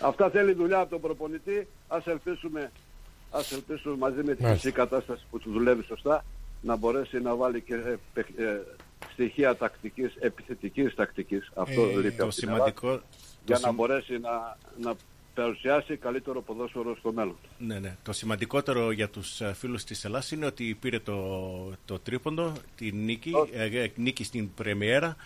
Αυτά 0.00 0.30
θέλει 0.30 0.52
δουλειά 0.52 0.78
από 0.78 0.90
τον 0.90 1.00
προπονητή. 1.00 1.66
Ας 1.88 2.06
ελπίσουμε 2.06 2.70
ας 3.30 3.52
ελπίσουμε 3.52 3.96
μαζί 3.96 4.22
με 4.22 4.34
τη 4.34 4.44
φυσική 4.44 4.72
κατάσταση 4.72 5.24
που 5.30 5.38
του 5.38 5.50
δουλεύει 5.52 5.82
σωστά 5.82 6.24
να 6.60 6.76
μπορέσει 6.76 7.20
να 7.20 7.34
βάλει 7.34 7.60
και 7.60 7.74
ε, 7.74 8.20
ε, 8.20 8.60
στοιχεία 9.12 9.56
τακτικής, 9.56 10.14
επιθετικής 10.18 10.94
τακτικής. 10.94 11.50
Αυτό 11.54 11.80
ε, 11.80 12.00
λείπει 12.00 12.16
το 12.16 12.30
σημαντικό, 12.30 13.00
για 13.46 13.58
να 13.62 13.72
μπορέσει 13.72 14.18
να, 14.18 14.58
να 14.80 14.94
παρουσιάσει 15.34 15.96
καλύτερο 15.96 16.42
ποδόσφαιρο 16.42 16.96
στο 16.96 17.12
μέλλον. 17.12 17.36
Ναι, 17.58 17.78
ναι. 17.78 17.96
Το 18.02 18.12
σημαντικότερο 18.12 18.90
για 18.90 19.08
τους 19.08 19.40
ε, 19.40 19.52
φίλους 19.54 19.84
της 19.84 20.04
Ελλάδας 20.04 20.30
είναι 20.30 20.46
ότι 20.46 20.76
πήρε 20.80 20.98
το, 20.98 21.18
το 21.84 21.98
τρίποντο, 21.98 22.52
τη 22.76 22.92
νίκη, 22.92 23.32
ε, 23.52 23.86
νίκη 23.94 24.24
στην 24.24 24.54
πρεμιέρα. 24.54 25.16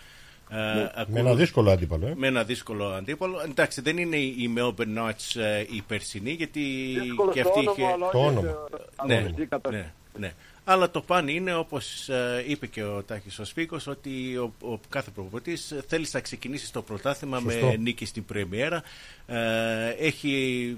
Ναι. 0.49 0.91
Με 1.07 1.19
ένα 1.19 1.35
δύσκολο 1.35 1.71
αντίπαλο. 1.71 2.07
Ε. 2.07 2.13
Με 2.17 2.27
ένα 2.27 2.43
δύσκολο 2.43 2.85
αντίπαλο. 2.85 3.41
Εντάξει, 3.45 3.81
δεν 3.81 3.97
είναι 3.97 4.17
η 4.17 4.53
Melbourne 4.57 4.97
Knights 4.97 5.41
ε, 5.41 5.59
η 5.59 5.83
περσινή, 5.87 6.31
γιατί 6.31 6.61
δύσκολο 7.01 7.31
και 7.31 7.41
αυτή 7.41 7.59
είχε. 7.59 7.83
Το 8.11 8.19
όνομα. 8.19 8.67
Ναι, 9.07 9.31
ναι, 9.69 9.93
ναι. 10.17 10.33
Αλλά 10.63 10.91
το 10.91 11.01
παν 11.01 11.27
είναι, 11.27 11.55
όπως 11.55 12.09
ε, 12.09 12.43
είπε 12.47 12.67
και 12.67 12.83
ο 12.83 13.03
Τάκης 13.03 13.39
ο 13.39 13.45
Σπίκος, 13.45 13.87
ότι 13.87 14.37
ο, 14.37 14.53
ο 14.61 14.79
κάθε 14.89 15.11
προπονητής 15.11 15.73
θέλει 15.87 16.07
να 16.11 16.19
ξεκινήσει 16.19 16.71
το 16.73 16.81
πρωτάθλημα 16.81 17.39
με 17.39 17.75
νίκη 17.79 18.05
στην 18.05 18.25
Πρεμιέρα. 18.25 18.83
Ε, 19.25 19.89
έχει 19.89 20.75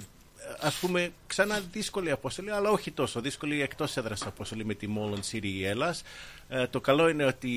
ας 0.59 0.75
πούμε 0.75 1.09
ξανά 1.27 1.61
δύσκολη 1.71 2.11
αποστολή 2.11 2.51
αλλά 2.51 2.69
όχι 2.69 2.91
τόσο 2.91 3.21
δύσκολη 3.21 3.61
εκτός 3.61 3.97
έδρας 3.97 4.25
αποστολή 4.25 4.65
με 4.65 4.73
τη 4.73 4.87
Μόλον 4.87 5.19
City 5.31 5.43
η 5.43 5.65
Ελλάς 5.65 6.03
ε, 6.49 6.67
το 6.67 6.81
καλό 6.81 7.09
είναι 7.09 7.25
ότι 7.25 7.49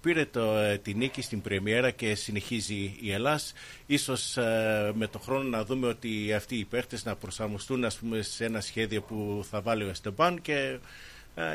πήρε 0.00 0.24
το, 0.24 0.56
ε, 0.56 0.78
τη 0.78 0.94
νίκη 0.94 1.22
στην 1.22 1.40
πρεμιέρα 1.40 1.90
και 1.90 2.14
συνεχίζει 2.14 2.96
η 3.00 3.12
Ελλάς 3.12 3.52
ίσως 3.86 4.36
ε, 4.36 4.92
με 4.94 5.06
το 5.06 5.18
χρόνο 5.18 5.48
να 5.48 5.64
δούμε 5.64 5.86
ότι 5.86 6.32
αυτοί 6.32 6.56
οι 6.56 6.64
παίχτες 6.64 7.04
να 7.04 7.16
προσαρμοστούν 7.16 7.84
ας 7.84 7.96
πούμε 7.96 8.22
σε 8.22 8.44
ένα 8.44 8.60
σχέδιο 8.60 9.02
που 9.02 9.44
θα 9.50 9.60
βάλει 9.60 9.84
ο 9.84 9.88
Εστεμπάν 9.88 10.40
και 10.40 10.78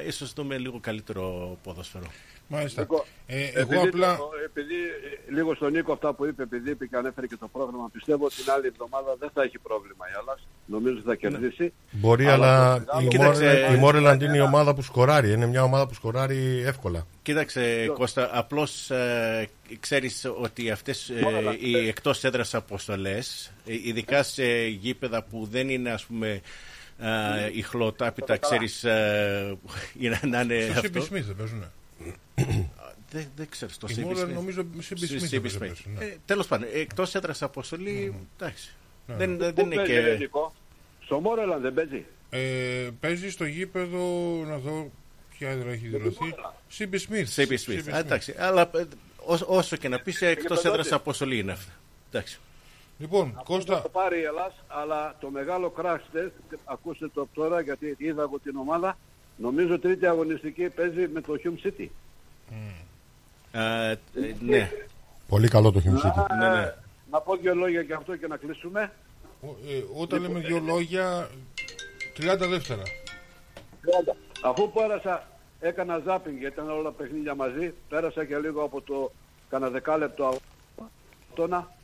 ε, 0.03 0.07
ίσως 0.07 0.33
δούμε 0.33 0.57
λίγο 0.57 0.79
καλύτερο 0.81 1.57
ποδόσφαιρο. 1.63 2.05
Μάλιστα. 2.47 2.81
Εγώ, 2.81 3.05
Ε, 3.27 3.43
επειδή, 3.43 3.75
εγώ 3.75 3.81
απλά. 3.87 4.17
το- 4.17 4.29
επειδή 4.45 4.73
ε, 5.29 5.31
λίγο 5.33 5.55
στον 5.55 5.71
Νίκο 5.71 5.93
αυτά 5.93 6.13
που 6.13 6.25
είπε, 6.25 6.43
επειδή 6.43 6.69
είπε 6.69 6.85
και 6.85 6.95
ανέφερε 6.95 7.27
και 7.27 7.37
το 7.39 7.47
πρόγραμμα, 7.47 7.89
πιστεύω 7.93 8.25
ότι 8.25 8.35
την 8.35 8.51
άλλη 8.51 8.67
εβδομάδα 8.67 9.15
δεν 9.19 9.29
θα 9.33 9.43
έχει 9.43 9.59
πρόβλημα 9.59 10.05
η 10.07 10.11
Ελλάς. 10.19 10.47
Νομίζω 10.65 10.95
ότι 10.97 11.05
θα 11.07 11.15
κερδίσει. 11.15 11.73
Μπορεί, 11.91 12.25
Αλλά 12.27 12.63
αλλά, 12.63 12.73
το 12.77 12.83
μεγάλο- 12.85 13.05
η, 13.05 13.07
Κοίταξε, 13.07 13.43
Μόρελαντ, 13.43 13.75
η 13.75 13.77
Μόρελαντ 13.79 14.21
είναι 14.21 14.37
η 14.37 14.39
ομάδα 14.39 14.73
που 14.75 14.81
σκοράρει. 14.81 15.31
Είναι 15.31 15.45
μια 15.45 15.63
ομάδα 15.63 15.87
που 15.87 15.93
σκοράρει 15.93 16.63
εύκολα. 16.65 17.07
Κοίταξε 17.21 17.87
Κώστα, 17.93 18.29
απλώς 18.33 18.89
ε, 18.91 19.49
ξέρεις 19.79 20.25
ότι 20.39 20.71
αυτές 20.71 21.09
ε, 21.09 21.21
οι 21.59 21.87
εκτός 21.87 22.23
έδρας 22.23 22.53
αποστολές, 22.55 23.51
ε, 23.65 23.73
ειδικά 23.83 24.23
σε 24.23 24.45
γήπεδα 24.67 25.23
που 25.23 25.47
δεν 25.51 25.69
είναι 25.69 25.91
ας 25.91 26.05
πούμε 26.05 26.41
ε, 26.99 27.49
ηχλοτάπητα, 27.53 28.37
ξέρεις 28.37 28.83
ε, 28.83 29.57
είναι, 29.99 30.19
να 30.27 30.41
είναι 30.41 30.61
Στο 30.69 30.79
αυτός. 30.79 31.07
CB 31.09 31.13
Smith 31.13 31.21
δεν 31.23 31.35
παίζουνε; 31.35 31.71
Δεν, 33.11 33.27
δεν 33.35 33.47
ξέρω, 33.49 33.71
στο 33.71 33.87
Η 33.89 33.95
CB 33.97 34.01
Μόρελ 34.03 34.23
Smith. 34.29 34.33
νομίζω 34.33 34.61
CB 34.61 34.81
Στο 34.81 35.15
Smith 35.15 35.19
CB 35.19 35.41
δεν 35.41 35.41
Smith. 35.51 35.59
παίζουν, 35.59 35.93
ναι. 35.97 36.05
Ε, 36.05 36.17
τέλος 36.25 36.47
πάντων, 36.47 36.67
εκτός 36.73 37.15
έδρας 37.15 37.41
αποστολή, 37.41 38.15
εντάξει. 38.39 38.73
Ναι. 39.07 39.15
Δεν, 39.15 39.37
δεν 39.37 39.53
Πού 39.53 39.61
είναι 39.61 39.75
παίζει, 39.75 39.91
ρε, 39.93 40.11
και... 40.11 40.17
Νίκο; 40.17 40.53
Στο 41.05 41.19
Μόρελαν 41.19 41.61
δεν 41.61 41.73
παίζει; 41.73 42.05
Ε, 42.29 42.89
παίζει 42.99 43.29
στο 43.29 43.45
γήπεδο 43.45 43.99
να 44.47 44.57
δω 44.57 44.91
ποια 45.37 45.49
έδρα 45.49 45.71
έχει 45.71 45.87
δηλωθεί. 45.87 46.35
CB 46.77 46.93
Smith. 46.93 47.25
CB 47.35 47.51
Smith. 47.65 47.93
Α, 47.93 47.97
εντάξει, 47.97 48.35
αλλά 48.37 48.69
ε, 48.75 48.83
όσο, 49.17 49.45
όσο 49.49 49.75
και 49.75 49.87
να 49.89 49.99
πεις, 49.99 50.21
εκτός 50.21 50.47
πεντάτη. 50.47 50.67
έδρας 50.67 50.91
αποστολή 50.91 51.37
είναι 51.37 51.51
αυτά. 51.51 51.71
Εντάξει. 52.11 52.39
Λοιπόν, 53.03 53.31
Θα 53.35 53.41
Κώστα, 53.45 53.81
το 53.81 53.89
πάρει 53.89 54.19
η 54.19 54.23
Ελλάς, 54.23 54.53
αλλά 54.67 55.15
το 55.19 55.29
μεγάλο 55.29 55.73
crash 55.77 56.15
test, 56.17 56.31
ακούστε 56.65 57.07
το 57.13 57.21
από 57.21 57.29
τώρα 57.33 57.61
γιατί 57.61 57.95
είδα 57.97 58.21
εγώ 58.21 58.39
την 58.39 58.55
ομάδα, 58.57 58.97
νομίζω 59.37 59.79
τρίτη 59.79 60.05
αγωνιστική 60.07 60.69
παίζει 60.69 61.07
με 61.07 61.21
το 61.21 61.33
Hume 61.43 61.67
City. 61.67 61.87
Ε, 63.51 63.91
ε, 63.91 63.97
ναι, 64.39 64.71
Πολύ 65.27 65.47
καλό 65.47 65.71
το 65.71 65.81
Hume 65.85 66.05
City. 66.07 66.37
ναι, 66.39 66.49
ναι. 66.49 66.61
Ε, 66.61 66.75
Να 67.11 67.19
πω 67.21 67.35
δύο 67.35 67.55
λόγια 67.55 67.81
για 67.81 67.95
αυτό 67.97 68.15
και 68.15 68.27
να 68.27 68.37
κλείσουμε. 68.37 68.91
ο- 69.41 69.47
ε, 69.69 69.83
όταν 70.01 70.21
λέμε 70.21 70.39
δύο 70.39 70.59
λόγια, 70.59 71.29
30 72.17 72.47
δεύτερα. 72.47 72.81
Αφού 74.43 74.71
πέρασα, 74.71 75.27
έκανα 75.59 76.01
ζάπινγκ 76.05 76.37
γιατί 76.39 76.53
ήταν 76.53 76.69
όλα 76.69 76.83
τα 76.83 76.91
παιχνίδια 76.91 77.35
μαζί, 77.35 77.73
πέρασα 77.89 78.25
και 78.25 78.37
λίγο 78.37 78.63
από 78.63 78.81
το 78.81 79.11
κανένα 79.49 79.71
δεκάλεπτο 79.71 80.35
τόνα 81.35 81.57
ο, 81.57 81.82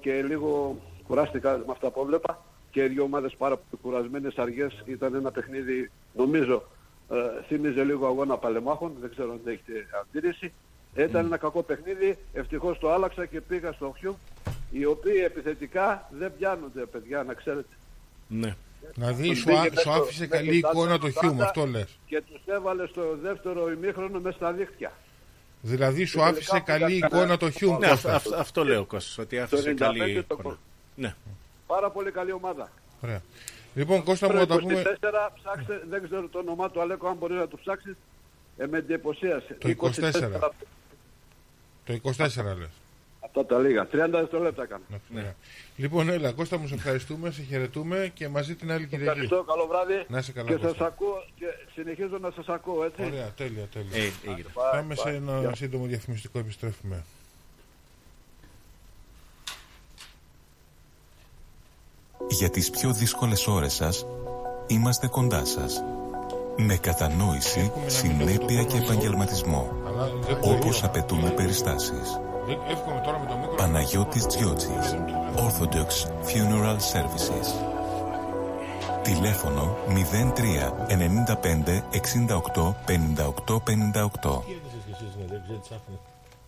και 0.00 0.22
λίγο 0.22 0.76
κουράστηκα 1.06 1.56
με 1.58 1.64
αυτά 1.72 1.90
που 1.90 2.00
έβλεπα 2.00 2.44
και 2.70 2.84
οι 2.84 2.88
δύο 2.88 3.02
ομάδες 3.02 3.34
πάρα 3.38 3.56
πολύ 3.56 3.82
κουρασμένες 3.82 4.36
αργές 4.38 4.82
ήταν 4.84 5.14
ένα 5.14 5.30
παιχνίδι 5.30 5.90
νομίζω 6.16 6.62
ε, 7.10 7.16
θύμιζε 7.48 7.84
λίγο 7.84 8.06
αγώνα 8.06 8.36
παλεμάχων, 8.36 8.92
δεν 9.00 9.10
ξέρω 9.10 9.32
αν 9.32 9.40
έχετε 9.44 9.86
αντίρρηση. 10.00 10.52
Ήταν 10.96 11.26
ένα 11.26 11.36
κακό 11.36 11.62
παιχνίδι, 11.62 12.18
ευτυχώς 12.32 12.78
το 12.78 12.92
άλλαξα 12.92 13.26
και 13.26 13.40
πήγα 13.40 13.72
στο 13.72 13.94
Χιου, 13.98 14.16
οι 14.70 14.84
οποίοι 14.84 15.22
επιθετικά 15.24 16.08
δεν 16.18 16.32
πιάνονται 16.38 16.84
παιδιά 16.86 17.22
να 17.22 17.34
ξέρετε. 17.34 17.74
ναι. 18.28 18.54
Δηλαδή 18.94 19.34
σου, 19.34 19.44
Πήγε 19.44 19.58
α- 19.58 19.62
μέσα 19.62 19.74
σου 19.74 19.80
στο- 19.80 19.90
άφησε 19.90 20.20
μέσα 20.28 20.36
καλή 20.36 20.58
στο 20.58 20.68
εικόνα 20.68 20.98
το 20.98 21.06
τάτα 21.12 21.20
Χιούμ, 21.20 21.42
αυτό 21.42 21.66
λες. 21.66 21.98
Και 22.06 22.22
τους 22.32 22.40
έβαλε 22.46 22.86
στο 22.86 23.16
δεύτερο 23.22 23.70
ημίχρονο 23.70 24.20
μέσα 24.20 24.36
στα 24.36 24.52
δίχτυα. 24.52 24.92
Δηλαδή 25.64 26.04
σου 26.04 26.18
Και 26.18 26.24
άφησε 26.24 26.50
τελικά 26.50 26.72
καλή 26.78 26.84
πήγα 26.84 26.96
εικόνα 26.96 27.10
κανένα- 27.20 27.36
το 27.38 27.50
Χιούμ, 27.50 27.78
Ναι, 27.78 27.86
αυτό, 27.86 28.08
Κώστα. 28.08 28.14
αυτό, 28.16 28.36
αυτό 28.36 28.64
λέω 28.64 28.84
Κώστας, 28.84 29.18
ότι 29.18 29.36
Το 29.36 29.42
άφησες 29.42 29.64
95 29.64 29.98
καλή 29.98 30.22
το 30.22 30.36
εικόνα. 30.40 30.58
Ναι. 30.94 31.14
Πάρα 31.66 31.90
πολύ 31.90 32.10
καλή 32.10 32.32
ομάδα. 32.32 32.70
Ωραία. 33.00 33.22
Λοιπόν, 33.74 34.02
Κώστα 34.02 34.26
μου, 34.26 34.32
Το 34.32 34.38
να 34.38 34.46
τα 34.46 34.54
24 34.54 34.60
πούμε. 34.62 34.82
ψάξτε, 35.42 35.82
δεν 35.90 36.02
ξέρω 36.04 36.28
το 36.28 36.38
όνομά 36.38 36.70
του 36.70 36.80
Αλέκο, 36.80 37.08
αν 37.08 37.16
μπορείς 37.16 37.36
να 37.36 37.48
το 37.48 37.56
ψάξεις. 37.56 37.94
Ε, 38.56 38.66
με 38.66 38.78
εντυπωσίασε. 38.78 39.56
Το 39.60 39.68
24. 39.68 40.50
Το 41.84 41.92
24 41.92 42.54
λες. 42.58 42.68
Αυτά 43.34 43.46
τα 43.54 43.58
λίγα. 43.58 43.86
30 43.86 43.88
δευτερόλεπτα 44.10 44.62
έκανα. 44.62 44.82
Ναι, 44.88 45.20
ωραία. 45.20 45.34
Λοιπόν, 45.76 46.08
έλα, 46.08 46.32
Κώστα 46.32 46.58
μου, 46.58 46.66
σε 46.66 46.74
ευχαριστούμε, 46.74 47.30
σε 47.30 47.42
χαιρετούμε 47.42 48.10
και 48.14 48.28
μαζί 48.28 48.54
την 48.54 48.72
άλλη 48.72 48.86
Κυριακή. 48.86 49.08
Ευχαριστώ, 49.10 49.42
καλό 49.44 49.66
βράδυ. 49.66 50.04
Να 50.08 50.18
είσαι 50.18 50.32
καλά, 50.32 50.48
Και 50.48 50.54
Κώστα. 50.54 50.68
σας 50.68 50.86
ακούω 50.86 51.24
και 51.38 51.46
συνεχίζω 51.74 52.18
να 52.18 52.30
σας 52.30 52.48
ακούω, 52.48 52.84
έτσι. 52.84 53.02
Ωραία, 53.04 53.32
τέλεια, 53.36 53.66
τέλεια. 53.72 53.96
Ε, 53.96 54.30
έγινε. 54.30 54.48
Πάμε 54.72 54.94
σε 54.94 55.08
ένα 55.08 55.52
σύντομο 55.54 55.84
διαφημιστικό, 55.86 56.38
επιστρέφουμε. 56.38 57.04
Για 62.28 62.50
τις 62.50 62.70
πιο 62.70 62.92
δύσκολες 62.92 63.46
ώρες 63.46 63.72
σας, 63.74 64.06
είμαστε 64.66 65.06
κοντά 65.06 65.44
σας. 65.44 65.82
Με 66.56 66.76
κατανόηση, 66.76 67.72
συνέπεια 67.86 68.62
και 68.64 68.76
επαγγελματισμό, 68.76 69.72
Αλλά 69.86 70.06
δεν 70.06 70.40
το 70.40 70.50
όπως 70.50 70.76
ίδιο. 70.76 70.88
απαιτούν 70.88 71.26
οι 71.26 71.30
περιστάσεις. 71.30 72.20
Δεν- 72.46 72.58
Εύχομαι 72.68 73.00
τώρα 73.04 73.18
με 73.18 73.26
το 73.26 73.36
μικρό. 73.36 73.54
Παναγιώτης 73.54 74.26
Τζιότσης, 74.26 74.94
Orthodox 75.36 75.90
Funeral 76.28 76.76
Services. 76.92 77.48
Τηλέφωνο 79.02 79.76
03 79.88 80.72
95 80.88 81.82
68 81.90 82.74
58 82.86 83.60
58. 83.60 84.42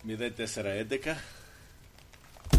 0411 0.03 1.15